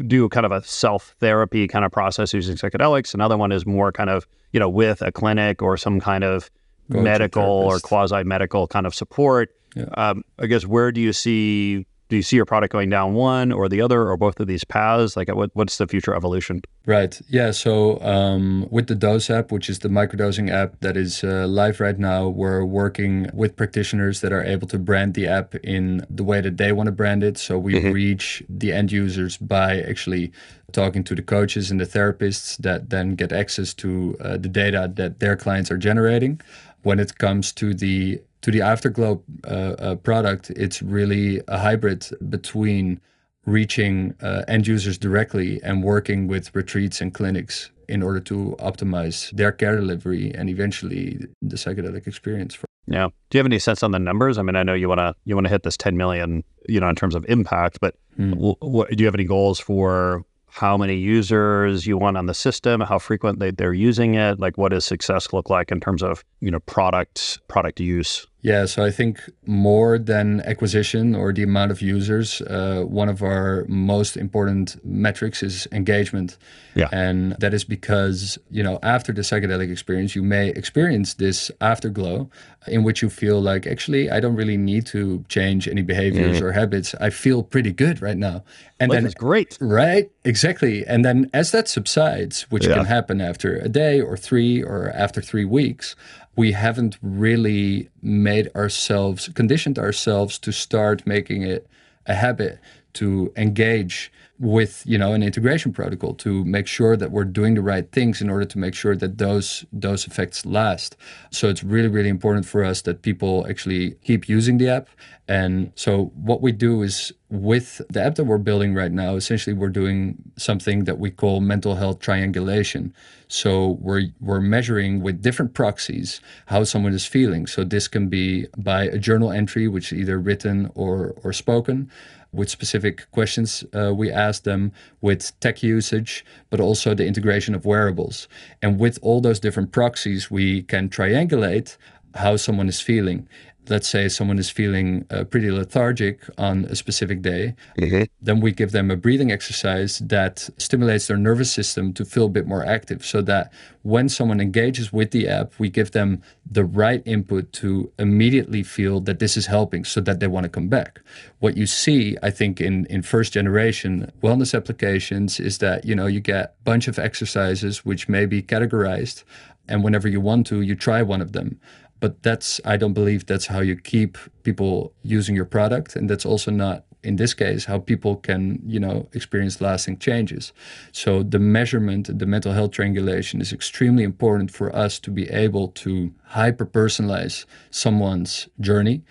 do 0.07 0.29
kind 0.29 0.47
of 0.47 0.53
a 0.53 0.63
self 0.63 1.15
therapy 1.19 1.67
kind 1.67 1.85
of 1.85 1.93
process 1.93 2.33
using 2.33 2.57
psychedelics. 2.57 3.15
Another 3.15 3.37
one 3.37 3.53
is 3.53 3.67
more 3.67 3.91
kind 3.91 4.11
of, 4.11 4.27
you 4.53 4.61
know, 4.61 4.69
with 4.69 5.03
a 5.03 5.11
clinic 5.11 5.63
or 5.63 5.77
some 5.77 6.01
kind 6.01 6.25
of 6.25 6.51
Go 6.91 6.97
to 6.97 7.01
a 7.01 7.05
medical 7.05 7.43
or 7.45 7.79
quasi 7.79 8.23
medical 8.25 8.67
kind 8.67 8.87
of 8.87 8.95
support. 8.95 9.55
Yeah. 9.75 9.85
Um, 9.95 10.25
I 10.39 10.47
guess 10.47 10.67
where 10.67 10.93
do 10.93 11.01
you 11.01 11.13
see 11.13 11.87
do 12.13 12.17
you 12.17 12.23
see 12.23 12.37
your 12.37 12.45
product 12.45 12.71
going 12.71 12.91
down 12.91 13.15
one 13.15 13.51
or 13.51 13.71
the 13.71 13.81
other 13.81 14.07
or 14.07 14.19
both 14.19 14.39
of 14.39 14.47
these 14.47 14.65
paths? 14.65 15.17
Like, 15.17 15.35
what, 15.35 15.49
what's 15.55 15.79
the 15.79 15.87
future 15.87 16.15
evolution? 16.15 16.61
Right. 16.85 17.19
Yeah. 17.31 17.53
So 17.53 17.99
um, 18.03 18.69
with 18.71 18.89
the 18.89 18.95
Dose 18.95 19.31
app, 19.31 19.51
which 19.51 19.71
is 19.71 19.79
the 19.79 19.89
microdosing 19.89 20.51
app 20.51 20.79
that 20.81 20.95
is 20.95 21.25
uh, 21.25 21.47
live 21.47 21.81
right 21.81 21.99
now, 21.99 22.29
we're 22.29 22.67
working 22.67 23.31
with 23.33 23.57
practitioners 23.57 24.21
that 24.21 24.31
are 24.31 24.45
able 24.45 24.69
to 24.69 24.79
brand 24.79 25.15
the 25.15 25.27
app 25.27 25.55
in 25.65 26.05
the 26.11 26.23
way 26.23 26.43
that 26.43 26.59
they 26.59 26.71
want 26.71 26.89
to 26.89 26.93
brand 26.93 27.25
it. 27.25 27.39
So 27.39 27.59
we 27.59 27.81
reach 27.91 28.43
the 28.47 28.73
end 28.73 28.93
users 28.93 29.39
by 29.39 29.81
actually 29.81 30.33
talking 30.73 31.05
to 31.05 31.15
the 31.15 31.23
coaches 31.23 31.71
and 31.71 31.81
the 31.81 31.87
therapists 31.87 32.59
that 32.59 32.91
then 32.91 33.15
get 33.15 33.33
access 33.33 33.73
to 33.73 34.19
uh, 34.21 34.37
the 34.37 34.51
data 34.51 34.93
that 34.97 35.21
their 35.21 35.35
clients 35.35 35.71
are 35.71 35.79
generating. 35.79 36.43
When 36.83 37.01
it 37.01 37.17
comes 37.17 37.53
to 37.53 37.73
the 37.73 38.21
to 38.43 38.51
the 38.51 38.61
Afterglow 38.61 39.23
uh, 39.45 39.49
uh, 39.49 39.95
product, 39.97 40.51
it's 40.51 40.83
really 40.83 41.41
a 41.49 41.59
hybrid 41.59 42.09
between 42.29 43.01
reaching 43.47 44.15
uh, 44.23 44.45
end 44.47 44.67
users 44.67 44.99
directly 44.99 45.61
and 45.63 45.83
working 45.83 46.29
with 46.29 46.55
retreats 46.55 47.01
and 47.01 47.15
clinics 47.15 47.71
in 47.89 48.03
order 48.03 48.21
to 48.21 48.57
optimize 48.61 49.31
their 49.33 49.53
care 49.53 49.77
delivery 49.77 50.33
and 50.35 50.49
eventually 50.49 51.27
the 51.41 51.57
psychedelic 51.57 52.07
experience. 52.07 52.55
For 52.55 52.67
Yeah. 52.87 53.09
Do 53.31 53.39
you 53.39 53.41
have 53.41 53.47
any 53.47 53.59
sense 53.59 53.83
on 53.83 53.91
the 53.91 53.99
numbers? 53.99 54.39
I 54.39 54.43
mean, 54.43 54.57
I 54.57 54.63
know 54.63 54.75
you 54.75 54.89
want 54.89 55.01
to 55.01 55.15
you 55.25 55.35
want 55.35 55.47
to 55.47 55.51
hit 55.51 55.63
this 55.63 55.77
10 55.77 55.97
million, 55.97 56.45
you 56.69 56.81
know, 56.81 56.89
in 56.89 56.95
terms 56.95 57.15
of 57.15 57.25
impact, 57.29 57.79
but 57.81 57.95
wh- 58.17 58.61
what, 58.63 58.91
do 58.91 58.97
you 58.99 59.07
have 59.07 59.15
any 59.15 59.25
goals 59.25 59.59
for 59.59 60.25
how 60.47 60.77
many 60.77 60.97
users 60.97 61.87
you 61.87 61.97
want 61.97 62.17
on 62.17 62.27
the 62.27 62.35
system, 62.35 62.81
how 62.81 62.99
frequent 62.99 63.39
they, 63.39 63.51
they're 63.51 63.73
using 63.73 64.15
it? 64.15 64.39
Like, 64.39 64.59
what 64.59 64.69
does 64.71 64.85
success 64.85 65.33
look 65.33 65.49
like 65.49 65.73
in 65.73 65.81
terms 65.81 66.03
of 66.03 66.25
you 66.41 66.51
know 66.51 66.61
product 66.61 67.41
product 67.49 67.81
use? 67.81 68.27
Yeah, 68.43 68.67
so 68.67 68.83
I 68.83 68.91
think 68.91 69.31
more 69.47 69.99
than 69.99 70.41
acquisition 70.41 71.15
or 71.15 71.33
the 71.33 71.45
amount 71.45 71.71
of 71.71 71.81
users, 71.81 72.41
uh, 72.43 72.83
one 72.85 73.09
of 73.09 73.23
our 73.23 73.65
most 73.69 74.17
important 74.17 74.85
metrics 74.85 75.45
is 75.45 75.69
engagement. 75.71 76.39
Yeah. 76.75 76.89
And 76.91 77.37
that 77.39 77.55
is 77.55 77.63
because, 77.63 78.39
you 78.51 78.65
know, 78.65 78.81
after 78.83 79.13
the 79.13 79.21
psychedelic 79.21 79.71
experience, 79.71 80.17
you 80.17 80.25
may 80.25 80.49
experience 80.49 81.15
this 81.15 81.53
afterglow 81.61 82.31
in 82.67 82.83
which 82.83 83.01
you 83.01 83.11
feel 83.11 83.41
like, 83.41 83.65
actually, 83.65 84.11
I 84.11 84.19
don't 84.19 84.35
really 84.35 84.57
need 84.57 84.87
to 84.87 85.25
change 85.29 85.69
any 85.69 85.83
behaviors 85.83 86.41
mm. 86.41 86.43
or 86.43 86.53
habits. 86.53 86.97
I 87.01 87.11
feel 87.11 87.45
pretty 87.45 87.73
good 87.73 88.03
right 88.03 88.17
now. 88.17 88.43
And 88.81 88.91
Life 88.91 88.97
then 88.97 89.07
it's 89.07 89.15
great. 89.15 89.57
Right, 89.61 90.11
exactly. 90.25 90.85
And 90.87 91.05
then 91.05 91.31
as 91.33 91.53
that 91.53 91.69
subsides, 91.69 92.51
which 92.51 92.67
yeah. 92.67 92.75
can 92.75 92.87
happen 92.87 93.21
after 93.21 93.57
a 93.57 93.69
day 93.69 94.01
or 94.01 94.17
three 94.17 94.61
or 94.63 94.91
after 94.91 95.21
three 95.21 95.45
weeks, 95.45 95.95
we 96.37 96.53
haven't 96.53 96.99
really 97.03 97.91
made 98.01 98.51
ourselves, 98.55 99.29
conditioned 99.35 99.79
ourselves 99.79 100.39
to 100.41 100.53
start 100.53 101.07
making 101.07 101.43
it 101.43 101.67
a 102.07 102.15
habit 102.15 102.59
to 102.95 103.33
engage 103.37 104.13
with 104.39 104.83
you 104.87 104.99
know 104.99 105.13
an 105.13 105.23
integration 105.23 105.73
protocol 105.73 106.15
to 106.15 106.45
make 106.45 106.67
sure 106.67 106.97
that 106.97 107.13
we're 107.13 107.25
doing 107.25 107.55
the 107.55 107.63
right 107.63 107.93
things 107.93 108.21
in 108.21 108.29
order 108.29 108.45
to 108.45 108.59
make 108.59 108.75
sure 108.75 108.97
that 108.97 109.19
those 109.19 109.65
those 109.73 110.07
effects 110.07 110.45
last. 110.45 110.97
So 111.31 111.49
it's 111.49 111.63
really 111.63 111.89
really 111.89 112.09
important 112.09 112.45
for 112.45 112.65
us 112.65 112.83
that 112.83 113.03
people 113.03 113.47
actually 113.49 113.93
keep 114.05 114.29
using 114.29 114.59
the 114.59 114.69
app. 114.69 114.89
And 115.29 115.73
so 115.77 116.07
what 116.17 116.43
we 116.43 116.51
do 116.51 116.83
is 116.83 117.13
with 117.33 117.81
the 117.89 118.05
app 118.05 118.17
that 118.17 118.25
we're 118.25 118.37
building 118.37 118.75
right 118.75 118.93
now 118.93 119.17
essentially 119.17 119.55
we're 119.55 119.71
doing 119.71 120.23
something 120.37 120.85
that 120.85 120.99
we 120.99 121.11
call 121.11 121.41
mental 121.41 121.77
health 121.77 121.99
triangulation. 121.99 122.93
So 123.29 123.79
we're 123.81 124.09
we're 124.21 124.41
measuring 124.41 125.01
with 125.01 125.23
different 125.23 125.55
proxies 125.55 126.21
how 126.47 126.65
someone 126.65 126.93
is 126.93 127.07
feeling. 127.07 127.47
So 127.47 127.65
this 127.65 127.89
can 127.89 128.09
be 128.09 128.49
by 128.59 128.85
a 128.85 128.99
journal 128.99 129.33
entry 129.33 129.67
which 129.67 129.93
is 129.93 130.01
either 130.01 130.19
written 130.19 130.71
or 130.75 131.15
or 131.25 131.33
spoken 131.33 131.91
with 132.35 132.51
specific 132.51 133.11
questions 133.13 133.65
uh, 133.75 133.93
we 133.95 134.11
ask 134.11 134.45
them, 134.45 134.73
with 135.03 135.39
tech 135.41 135.63
usage, 135.63 136.25
but 136.49 136.61
also 136.61 136.95
the 136.95 137.07
integration 137.07 137.55
of 137.55 137.67
wearables. 137.67 138.27
And 138.63 138.79
with 138.79 138.99
all 139.03 139.21
those 139.21 139.39
different 139.39 139.71
proxies, 139.71 140.31
we 140.31 140.63
can 140.63 140.89
triangulate 140.89 141.77
how 142.15 142.37
someone 142.37 142.69
is 142.69 142.81
feeling 142.81 143.29
let's 143.69 143.89
say 143.89 144.09
someone 144.09 144.39
is 144.39 144.51
feeling 144.51 145.07
uh, 145.11 145.25
pretty 145.25 145.51
lethargic 145.51 146.21
on 146.37 146.65
a 146.65 146.75
specific 146.75 147.23
day, 147.23 147.55
mm-hmm. 147.79 148.03
then 148.21 148.41
we 148.41 148.53
give 148.53 148.73
them 148.73 148.91
a 148.91 148.97
breathing 148.97 149.31
exercise 149.31 149.99
that 150.01 150.51
stimulates 150.59 151.07
their 151.07 151.17
nervous 151.17 151.53
system 151.53 151.93
to 151.93 152.05
feel 152.05 152.27
a 152.27 152.31
bit 152.31 152.47
more 152.47 152.65
active 152.65 153.05
so 153.05 153.23
that 153.23 153.53
when 153.83 154.09
someone 154.09 154.41
engages 154.41 154.93
with 154.93 155.11
the 155.11 155.29
app, 155.29 155.53
we 155.59 155.69
give 155.69 155.93
them 155.93 156.23
the 156.49 156.65
right 156.65 157.03
input 157.05 157.53
to 157.53 157.91
immediately 157.99 158.63
feel 158.63 159.01
that 159.01 159.19
this 159.19 159.37
is 159.37 159.47
helping 159.47 159.85
so 159.85 160.01
that 160.01 160.21
they 160.21 160.27
want 160.27 160.45
to 160.45 160.51
come 160.51 160.69
back. 160.69 161.01
What 161.39 161.57
you 161.57 161.67
see, 161.67 162.17
I 162.23 162.31
think, 162.31 162.61
in, 162.61 162.87
in 162.87 163.03
first 163.03 163.33
generation 163.33 164.11
wellness 164.23 164.55
applications 164.55 165.41
is 165.41 165.59
that, 165.59 165.85
you 165.85 165.95
know, 165.95 166.07
you 166.07 166.21
get 166.21 166.45
a 166.45 166.51
bunch 166.65 166.89
of 166.89 166.99
exercises 166.99 167.85
which 167.85 168.09
may 168.09 168.27
be 168.27 168.43
categorized 168.43 169.25
and 169.69 169.85
whenever 169.85 170.09
you 170.09 170.21
want 170.21 170.47
to, 170.49 170.61
you 170.61 170.75
try 170.75 171.03
one 171.03 171.21
of 171.21 171.33
them 171.33 171.61
but 172.03 172.21
that's 172.25 172.61
i 172.65 172.77
don't 172.77 172.93
believe 172.93 173.25
that's 173.27 173.47
how 173.47 173.61
you 173.61 173.77
keep 173.77 174.19
people 174.43 174.93
using 175.03 175.35
your 175.37 175.45
product 175.45 175.95
and 175.97 176.11
that's 176.11 176.27
also 176.27 176.51
not 176.51 176.85
in 177.05 177.15
this 177.17 177.33
case 177.33 177.65
how 177.65 177.79
people 177.79 178.17
can 178.17 178.61
you 178.67 178.81
know 178.81 179.09
experience 179.13 179.61
lasting 179.61 179.97
changes 179.97 180.53
so 180.91 181.23
the 181.23 181.39
measurement 181.39 182.11
the 182.19 182.27
mental 182.27 182.53
health 182.53 182.73
triangulation 182.73 183.41
is 183.41 183.53
extremely 183.53 184.03
important 184.03 184.51
for 184.51 184.75
us 184.75 184.99
to 184.99 185.11
be 185.11 185.29
able 185.31 185.69
to 185.69 186.13
hyper 186.25 186.67
personalize 186.67 187.47
someone's 187.71 188.49
journey 188.61 189.03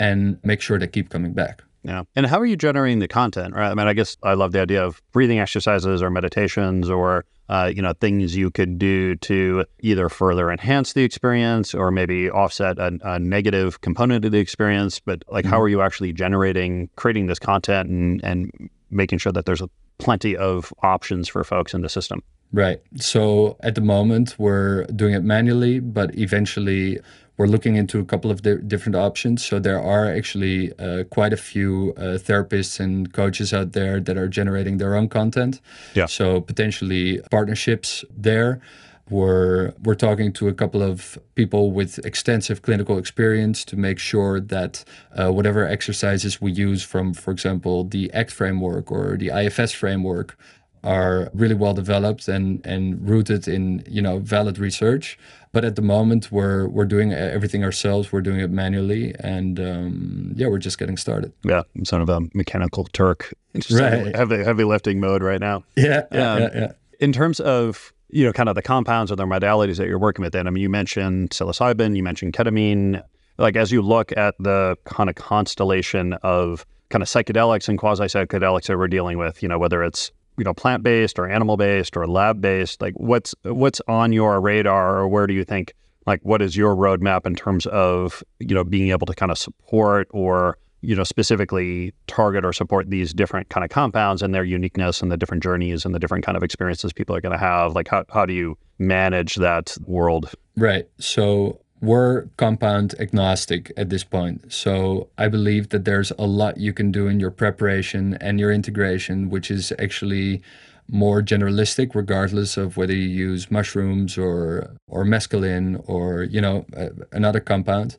and 0.00 0.38
make 0.42 0.60
sure 0.60 0.78
they 0.78 0.88
keep 0.88 1.08
coming 1.08 1.32
back 1.32 1.62
yeah. 1.82 2.02
And 2.14 2.26
how 2.26 2.38
are 2.38 2.44
you 2.44 2.58
generating 2.58 2.98
the 2.98 3.08
content? 3.08 3.54
Right. 3.54 3.70
I 3.70 3.74
mean, 3.74 3.86
I 3.86 3.94
guess 3.94 4.18
I 4.22 4.34
love 4.34 4.52
the 4.52 4.60
idea 4.60 4.84
of 4.84 5.00
breathing 5.12 5.38
exercises 5.38 6.02
or 6.02 6.10
meditations 6.10 6.90
or 6.90 7.24
uh, 7.50 7.70
you 7.74 7.82
know 7.82 7.92
things 7.94 8.36
you 8.36 8.48
could 8.50 8.78
do 8.78 9.16
to 9.16 9.64
either 9.80 10.08
further 10.08 10.50
enhance 10.50 10.92
the 10.92 11.02
experience 11.02 11.74
or 11.74 11.90
maybe 11.90 12.30
offset 12.30 12.78
a, 12.78 12.96
a 13.02 13.18
negative 13.18 13.80
component 13.80 14.24
of 14.24 14.30
the 14.30 14.38
experience. 14.38 15.00
But 15.00 15.24
like, 15.28 15.44
mm-hmm. 15.44 15.50
how 15.52 15.60
are 15.60 15.68
you 15.68 15.82
actually 15.82 16.12
generating, 16.12 16.88
creating 16.94 17.26
this 17.26 17.40
content, 17.40 17.90
and 17.90 18.24
and 18.24 18.70
making 18.90 19.18
sure 19.18 19.32
that 19.32 19.46
there's 19.46 19.60
a, 19.60 19.68
plenty 19.98 20.36
of 20.36 20.72
options 20.82 21.28
for 21.28 21.42
folks 21.42 21.74
in 21.74 21.82
the 21.82 21.88
system? 21.88 22.22
Right. 22.52 22.80
So 22.96 23.56
at 23.60 23.74
the 23.74 23.80
moment, 23.80 24.36
we're 24.38 24.84
doing 24.86 25.14
it 25.14 25.24
manually, 25.24 25.80
but 25.80 26.16
eventually 26.16 27.00
we're 27.40 27.46
looking 27.46 27.76
into 27.76 27.98
a 27.98 28.04
couple 28.04 28.30
of 28.30 28.42
di- 28.42 28.62
different 28.72 28.96
options. 28.96 29.42
So 29.42 29.58
there 29.58 29.80
are 29.80 30.04
actually 30.18 30.78
uh, 30.78 31.04
quite 31.04 31.32
a 31.32 31.38
few 31.38 31.94
uh, 31.96 32.18
therapists 32.28 32.78
and 32.78 33.10
coaches 33.14 33.54
out 33.54 33.72
there 33.72 33.98
that 33.98 34.18
are 34.18 34.28
generating 34.28 34.76
their 34.76 34.94
own 34.94 35.08
content. 35.08 35.62
Yeah. 35.94 36.04
So 36.04 36.42
potentially 36.42 37.22
partnerships 37.30 38.04
there. 38.14 38.60
We're 39.08 39.72
we're 39.82 40.00
talking 40.08 40.34
to 40.34 40.48
a 40.48 40.52
couple 40.52 40.82
of 40.82 41.18
people 41.34 41.72
with 41.72 41.92
extensive 42.10 42.60
clinical 42.60 42.98
experience 42.98 43.64
to 43.70 43.76
make 43.76 43.98
sure 43.98 44.38
that 44.38 44.84
uh, 45.18 45.32
whatever 45.32 45.66
exercises 45.66 46.42
we 46.42 46.52
use 46.52 46.82
from, 46.82 47.14
for 47.14 47.30
example, 47.30 47.84
the 47.84 48.12
ACT 48.12 48.32
framework 48.32 48.92
or 48.92 49.16
the 49.16 49.28
IFS 49.42 49.72
framework 49.72 50.36
are 50.82 51.30
really 51.34 51.54
well 51.54 51.74
developed 51.74 52.28
and 52.28 52.64
and 52.64 53.08
rooted 53.08 53.46
in 53.46 53.84
you 53.86 54.02
know 54.02 54.18
valid 54.18 54.58
research 54.58 55.18
but 55.52 55.64
at 55.64 55.76
the 55.76 55.82
moment, 55.82 56.30
we're 56.30 56.68
we're 56.68 56.84
doing 56.84 57.12
everything 57.12 57.64
ourselves. 57.64 58.12
We're 58.12 58.20
doing 58.20 58.40
it 58.40 58.50
manually, 58.50 59.14
and 59.20 59.58
um, 59.58 60.32
yeah, 60.36 60.48
we're 60.48 60.58
just 60.58 60.78
getting 60.78 60.96
started. 60.96 61.32
Yeah, 61.44 61.62
I'm 61.76 61.84
sort 61.84 62.02
of 62.02 62.08
a 62.08 62.20
mechanical 62.34 62.84
Turk. 62.92 63.34
right. 63.70 64.14
Heavy 64.14 64.44
heavy 64.44 64.64
lifting 64.64 65.00
mode 65.00 65.22
right 65.22 65.40
now. 65.40 65.64
Yeah, 65.76 66.04
yeah, 66.12 66.38
yeah, 66.38 66.48
yeah. 66.54 66.72
In 67.00 67.12
terms 67.12 67.40
of 67.40 67.92
you 68.12 68.24
know, 68.24 68.32
kind 68.32 68.48
of 68.48 68.54
the 68.54 68.62
compounds 68.62 69.12
or 69.12 69.16
the 69.16 69.24
modalities 69.24 69.76
that 69.76 69.86
you're 69.86 69.98
working 69.98 70.22
with, 70.22 70.32
then 70.32 70.46
I 70.46 70.50
mean, 70.50 70.62
you 70.62 70.68
mentioned 70.68 71.30
psilocybin, 71.30 71.96
you 71.96 72.02
mentioned 72.02 72.32
ketamine. 72.32 73.02
Like 73.38 73.56
as 73.56 73.72
you 73.72 73.82
look 73.82 74.12
at 74.16 74.34
the 74.38 74.76
kind 74.84 75.08
of 75.08 75.16
constellation 75.16 76.12
of 76.22 76.66
kind 76.90 77.02
of 77.02 77.08
psychedelics 77.08 77.68
and 77.68 77.78
quasi 77.78 78.04
psychedelics 78.04 78.66
that 78.66 78.76
we're 78.76 78.88
dealing 78.88 79.16
with, 79.16 79.42
you 79.42 79.48
know, 79.48 79.58
whether 79.58 79.82
it's 79.82 80.10
you 80.40 80.44
know 80.44 80.54
plant 80.54 80.82
based 80.82 81.18
or 81.18 81.28
animal 81.28 81.58
based 81.58 81.98
or 81.98 82.06
lab 82.06 82.40
based 82.40 82.80
like 82.80 82.94
what's 82.94 83.34
what's 83.42 83.82
on 83.86 84.10
your 84.10 84.40
radar 84.40 84.96
or 84.96 85.06
where 85.06 85.26
do 85.26 85.34
you 85.34 85.44
think 85.44 85.74
like 86.06 86.18
what 86.22 86.40
is 86.40 86.56
your 86.56 86.74
roadmap 86.74 87.26
in 87.26 87.34
terms 87.34 87.66
of 87.66 88.24
you 88.38 88.54
know 88.54 88.64
being 88.64 88.90
able 88.90 89.06
to 89.06 89.14
kind 89.14 89.30
of 89.30 89.36
support 89.36 90.08
or 90.12 90.56
you 90.80 90.96
know 90.96 91.04
specifically 91.04 91.92
target 92.06 92.42
or 92.42 92.54
support 92.54 92.88
these 92.88 93.12
different 93.12 93.50
kind 93.50 93.64
of 93.64 93.70
compounds 93.70 94.22
and 94.22 94.34
their 94.34 94.42
uniqueness 94.42 95.02
and 95.02 95.12
the 95.12 95.16
different 95.18 95.42
journeys 95.42 95.84
and 95.84 95.94
the 95.94 95.98
different 95.98 96.24
kind 96.24 96.38
of 96.38 96.42
experiences 96.42 96.90
people 96.90 97.14
are 97.14 97.20
going 97.20 97.32
to 97.32 97.38
have? 97.38 97.74
Like 97.74 97.88
how, 97.88 98.06
how 98.10 98.24
do 98.24 98.32
you 98.32 98.56
manage 98.78 99.36
that 99.36 99.76
world? 99.84 100.32
Right. 100.56 100.88
So 100.98 101.60
we're 101.80 102.26
compound 102.36 102.94
agnostic 102.98 103.72
at 103.76 103.88
this 103.88 104.04
point. 104.04 104.52
So 104.52 105.08
I 105.16 105.28
believe 105.28 105.70
that 105.70 105.84
there's 105.84 106.12
a 106.18 106.26
lot 106.26 106.58
you 106.58 106.72
can 106.72 106.92
do 106.92 107.08
in 107.08 107.20
your 107.20 107.30
preparation 107.30 108.14
and 108.20 108.38
your 108.38 108.52
integration, 108.52 109.30
which 109.30 109.50
is 109.50 109.72
actually 109.78 110.42
more 110.88 111.22
generalistic, 111.22 111.94
regardless 111.94 112.56
of 112.56 112.76
whether 112.76 112.92
you 112.92 113.08
use 113.08 113.50
mushrooms 113.50 114.18
or 114.18 114.70
or 114.88 115.04
mescaline 115.04 115.82
or 115.86 116.24
you 116.24 116.40
know 116.40 116.66
uh, 116.76 116.88
another 117.12 117.40
compound. 117.40 117.96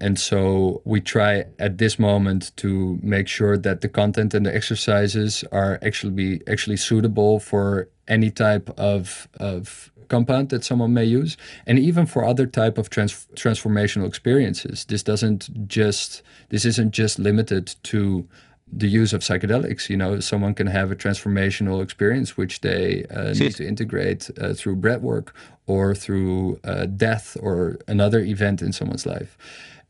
And 0.00 0.18
so 0.18 0.82
we 0.84 1.00
try 1.00 1.44
at 1.58 1.78
this 1.78 1.98
moment 1.98 2.52
to 2.56 2.98
make 3.02 3.28
sure 3.28 3.56
that 3.56 3.80
the 3.80 3.88
content 3.88 4.34
and 4.34 4.44
the 4.44 4.54
exercises 4.54 5.44
are 5.50 5.78
actually 5.82 6.12
be 6.12 6.42
actually 6.46 6.76
suitable 6.76 7.40
for 7.40 7.88
any 8.06 8.30
type 8.30 8.68
of 8.78 9.28
of 9.40 9.90
compound 10.08 10.48
that 10.50 10.64
someone 10.64 10.92
may 10.92 11.04
use. 11.04 11.36
And 11.66 11.78
even 11.78 12.06
for 12.06 12.24
other 12.24 12.46
type 12.46 12.78
of 12.78 12.90
trans- 12.90 13.26
transformational 13.34 14.06
experiences 14.06 14.84
this 14.84 15.02
doesn't 15.02 15.68
just 15.68 16.22
this 16.48 16.64
isn't 16.64 16.92
just 16.92 17.18
limited 17.18 17.74
to 17.84 18.26
the 18.72 18.88
use 18.88 19.12
of 19.12 19.20
psychedelics 19.20 19.88
you 19.88 19.96
know 19.96 20.18
someone 20.20 20.54
can 20.54 20.66
have 20.66 20.90
a 20.90 20.96
transformational 20.96 21.82
experience 21.82 22.36
which 22.36 22.60
they 22.62 23.04
uh, 23.06 23.32
need 23.40 23.54
to 23.54 23.66
integrate 23.66 24.30
uh, 24.40 24.54
through 24.54 24.76
breathwork 24.76 25.28
or 25.66 25.94
through 25.94 26.58
uh, 26.64 26.86
death 26.86 27.36
or 27.40 27.78
another 27.88 28.20
event 28.20 28.60
in 28.60 28.72
someone's 28.72 29.06
life. 29.06 29.38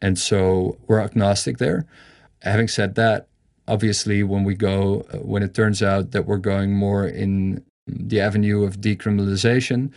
And 0.00 0.18
so 0.18 0.79
we're 0.87 1.00
agnostic 1.00 1.59
there. 1.59 1.87
Having 2.42 2.68
said 2.68 2.94
that 2.96 3.29
obviously 3.66 4.22
when 4.22 4.44
we 4.44 4.55
go 4.55 5.07
uh, 5.12 5.18
when 5.18 5.42
it 5.42 5.55
turns 5.55 5.83
out 5.83 6.11
that 6.11 6.27
we're 6.27 6.37
going 6.37 6.74
more 6.74 7.07
in 7.07 7.64
the 7.87 8.20
avenue 8.20 8.64
of 8.64 8.81
decriminalization, 8.81 9.90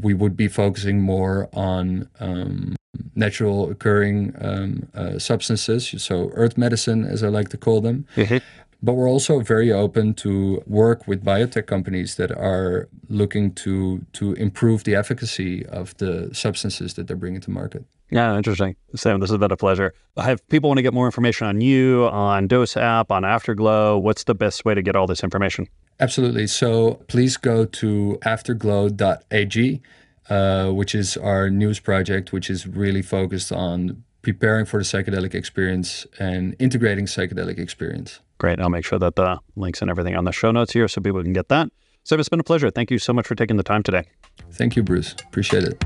we 0.00 0.14
would 0.14 0.36
be 0.36 0.48
focusing 0.48 1.00
more 1.00 1.48
on 1.52 2.08
um, 2.20 2.76
natural 3.14 3.70
occurring 3.70 4.34
um, 4.40 4.88
uh, 4.94 5.18
substances, 5.18 5.94
so 6.02 6.30
earth 6.34 6.56
medicine, 6.58 7.04
as 7.04 7.22
I 7.22 7.28
like 7.28 7.48
to 7.50 7.56
call 7.56 7.80
them. 7.80 8.06
Mm-hmm. 8.16 8.38
But 8.82 8.94
we're 8.94 9.08
also 9.08 9.40
very 9.40 9.72
open 9.72 10.12
to 10.14 10.62
work 10.66 11.08
with 11.08 11.24
biotech 11.24 11.66
companies 11.66 12.16
that 12.16 12.30
are 12.30 12.88
looking 13.08 13.54
to 13.54 14.04
to 14.12 14.34
improve 14.34 14.84
the 14.84 14.94
efficacy 14.94 15.64
of 15.66 15.96
the 15.96 16.28
substances 16.34 16.92
that 16.94 17.06
they're 17.06 17.16
bringing 17.16 17.40
to 17.42 17.50
market. 17.50 17.84
Yeah, 18.10 18.36
interesting. 18.36 18.76
Sam, 18.94 19.20
this 19.20 19.30
has 19.30 19.38
been 19.38 19.50
a 19.50 19.56
pleasure. 19.56 19.94
If 20.18 20.46
people 20.48 20.68
want 20.68 20.78
to 20.78 20.82
get 20.82 20.92
more 20.92 21.06
information 21.06 21.46
on 21.46 21.62
you, 21.62 22.04
on 22.08 22.46
Dose 22.46 22.76
App, 22.76 23.10
on 23.10 23.24
Afterglow? 23.24 23.98
What's 23.98 24.24
the 24.24 24.34
best 24.34 24.66
way 24.66 24.74
to 24.74 24.82
get 24.82 24.96
all 24.96 25.06
this 25.06 25.24
information? 25.24 25.66
Absolutely. 26.00 26.46
So 26.46 26.94
please 27.08 27.36
go 27.36 27.64
to 27.64 28.18
afterglow.ag, 28.24 29.82
uh, 30.28 30.70
which 30.70 30.94
is 30.94 31.16
our 31.16 31.50
news 31.50 31.80
project, 31.80 32.32
which 32.32 32.50
is 32.50 32.66
really 32.66 33.02
focused 33.02 33.52
on 33.52 34.02
preparing 34.22 34.64
for 34.64 34.78
the 34.78 34.84
psychedelic 34.84 35.34
experience 35.34 36.06
and 36.18 36.56
integrating 36.58 37.06
psychedelic 37.06 37.58
experience. 37.58 38.20
Great. 38.38 38.60
I'll 38.60 38.70
make 38.70 38.84
sure 38.84 38.98
that 38.98 39.14
the 39.14 39.38
links 39.54 39.80
and 39.82 39.90
everything 39.90 40.16
on 40.16 40.24
the 40.24 40.32
show 40.32 40.50
notes 40.50 40.72
here 40.72 40.88
so 40.88 41.00
people 41.00 41.22
can 41.22 41.32
get 41.32 41.48
that. 41.48 41.68
So 42.02 42.18
it's 42.18 42.28
been 42.28 42.40
a 42.40 42.44
pleasure. 42.44 42.70
Thank 42.70 42.90
you 42.90 42.98
so 42.98 43.12
much 43.12 43.26
for 43.26 43.34
taking 43.34 43.56
the 43.56 43.62
time 43.62 43.82
today. 43.82 44.04
Thank 44.52 44.76
you, 44.76 44.82
Bruce. 44.82 45.12
Appreciate 45.12 45.64
it. 45.64 45.82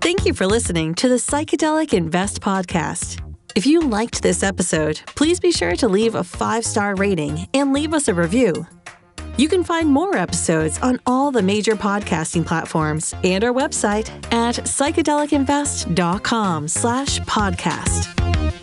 Thank 0.00 0.26
you 0.26 0.34
for 0.34 0.46
listening 0.46 0.94
to 0.96 1.08
the 1.08 1.16
Psychedelic 1.16 1.92
Invest 1.92 2.40
podcast. 2.40 3.24
If 3.54 3.66
you 3.66 3.80
liked 3.80 4.22
this 4.22 4.42
episode, 4.42 5.00
please 5.06 5.38
be 5.38 5.52
sure 5.52 5.76
to 5.76 5.88
leave 5.88 6.14
a 6.14 6.24
five 6.24 6.64
star 6.64 6.94
rating 6.94 7.48
and 7.54 7.72
leave 7.72 7.94
us 7.94 8.08
a 8.08 8.14
review. 8.14 8.66
You 9.36 9.48
can 9.48 9.64
find 9.64 9.88
more 9.88 10.16
episodes 10.16 10.78
on 10.80 11.00
all 11.06 11.30
the 11.30 11.42
major 11.42 11.74
podcasting 11.74 12.46
platforms 12.46 13.14
and 13.24 13.42
our 13.44 13.52
website 13.52 14.10
at 14.32 14.54
psychedelicinvest.com 14.56 16.68
slash 16.68 17.20
podcast. 17.20 18.59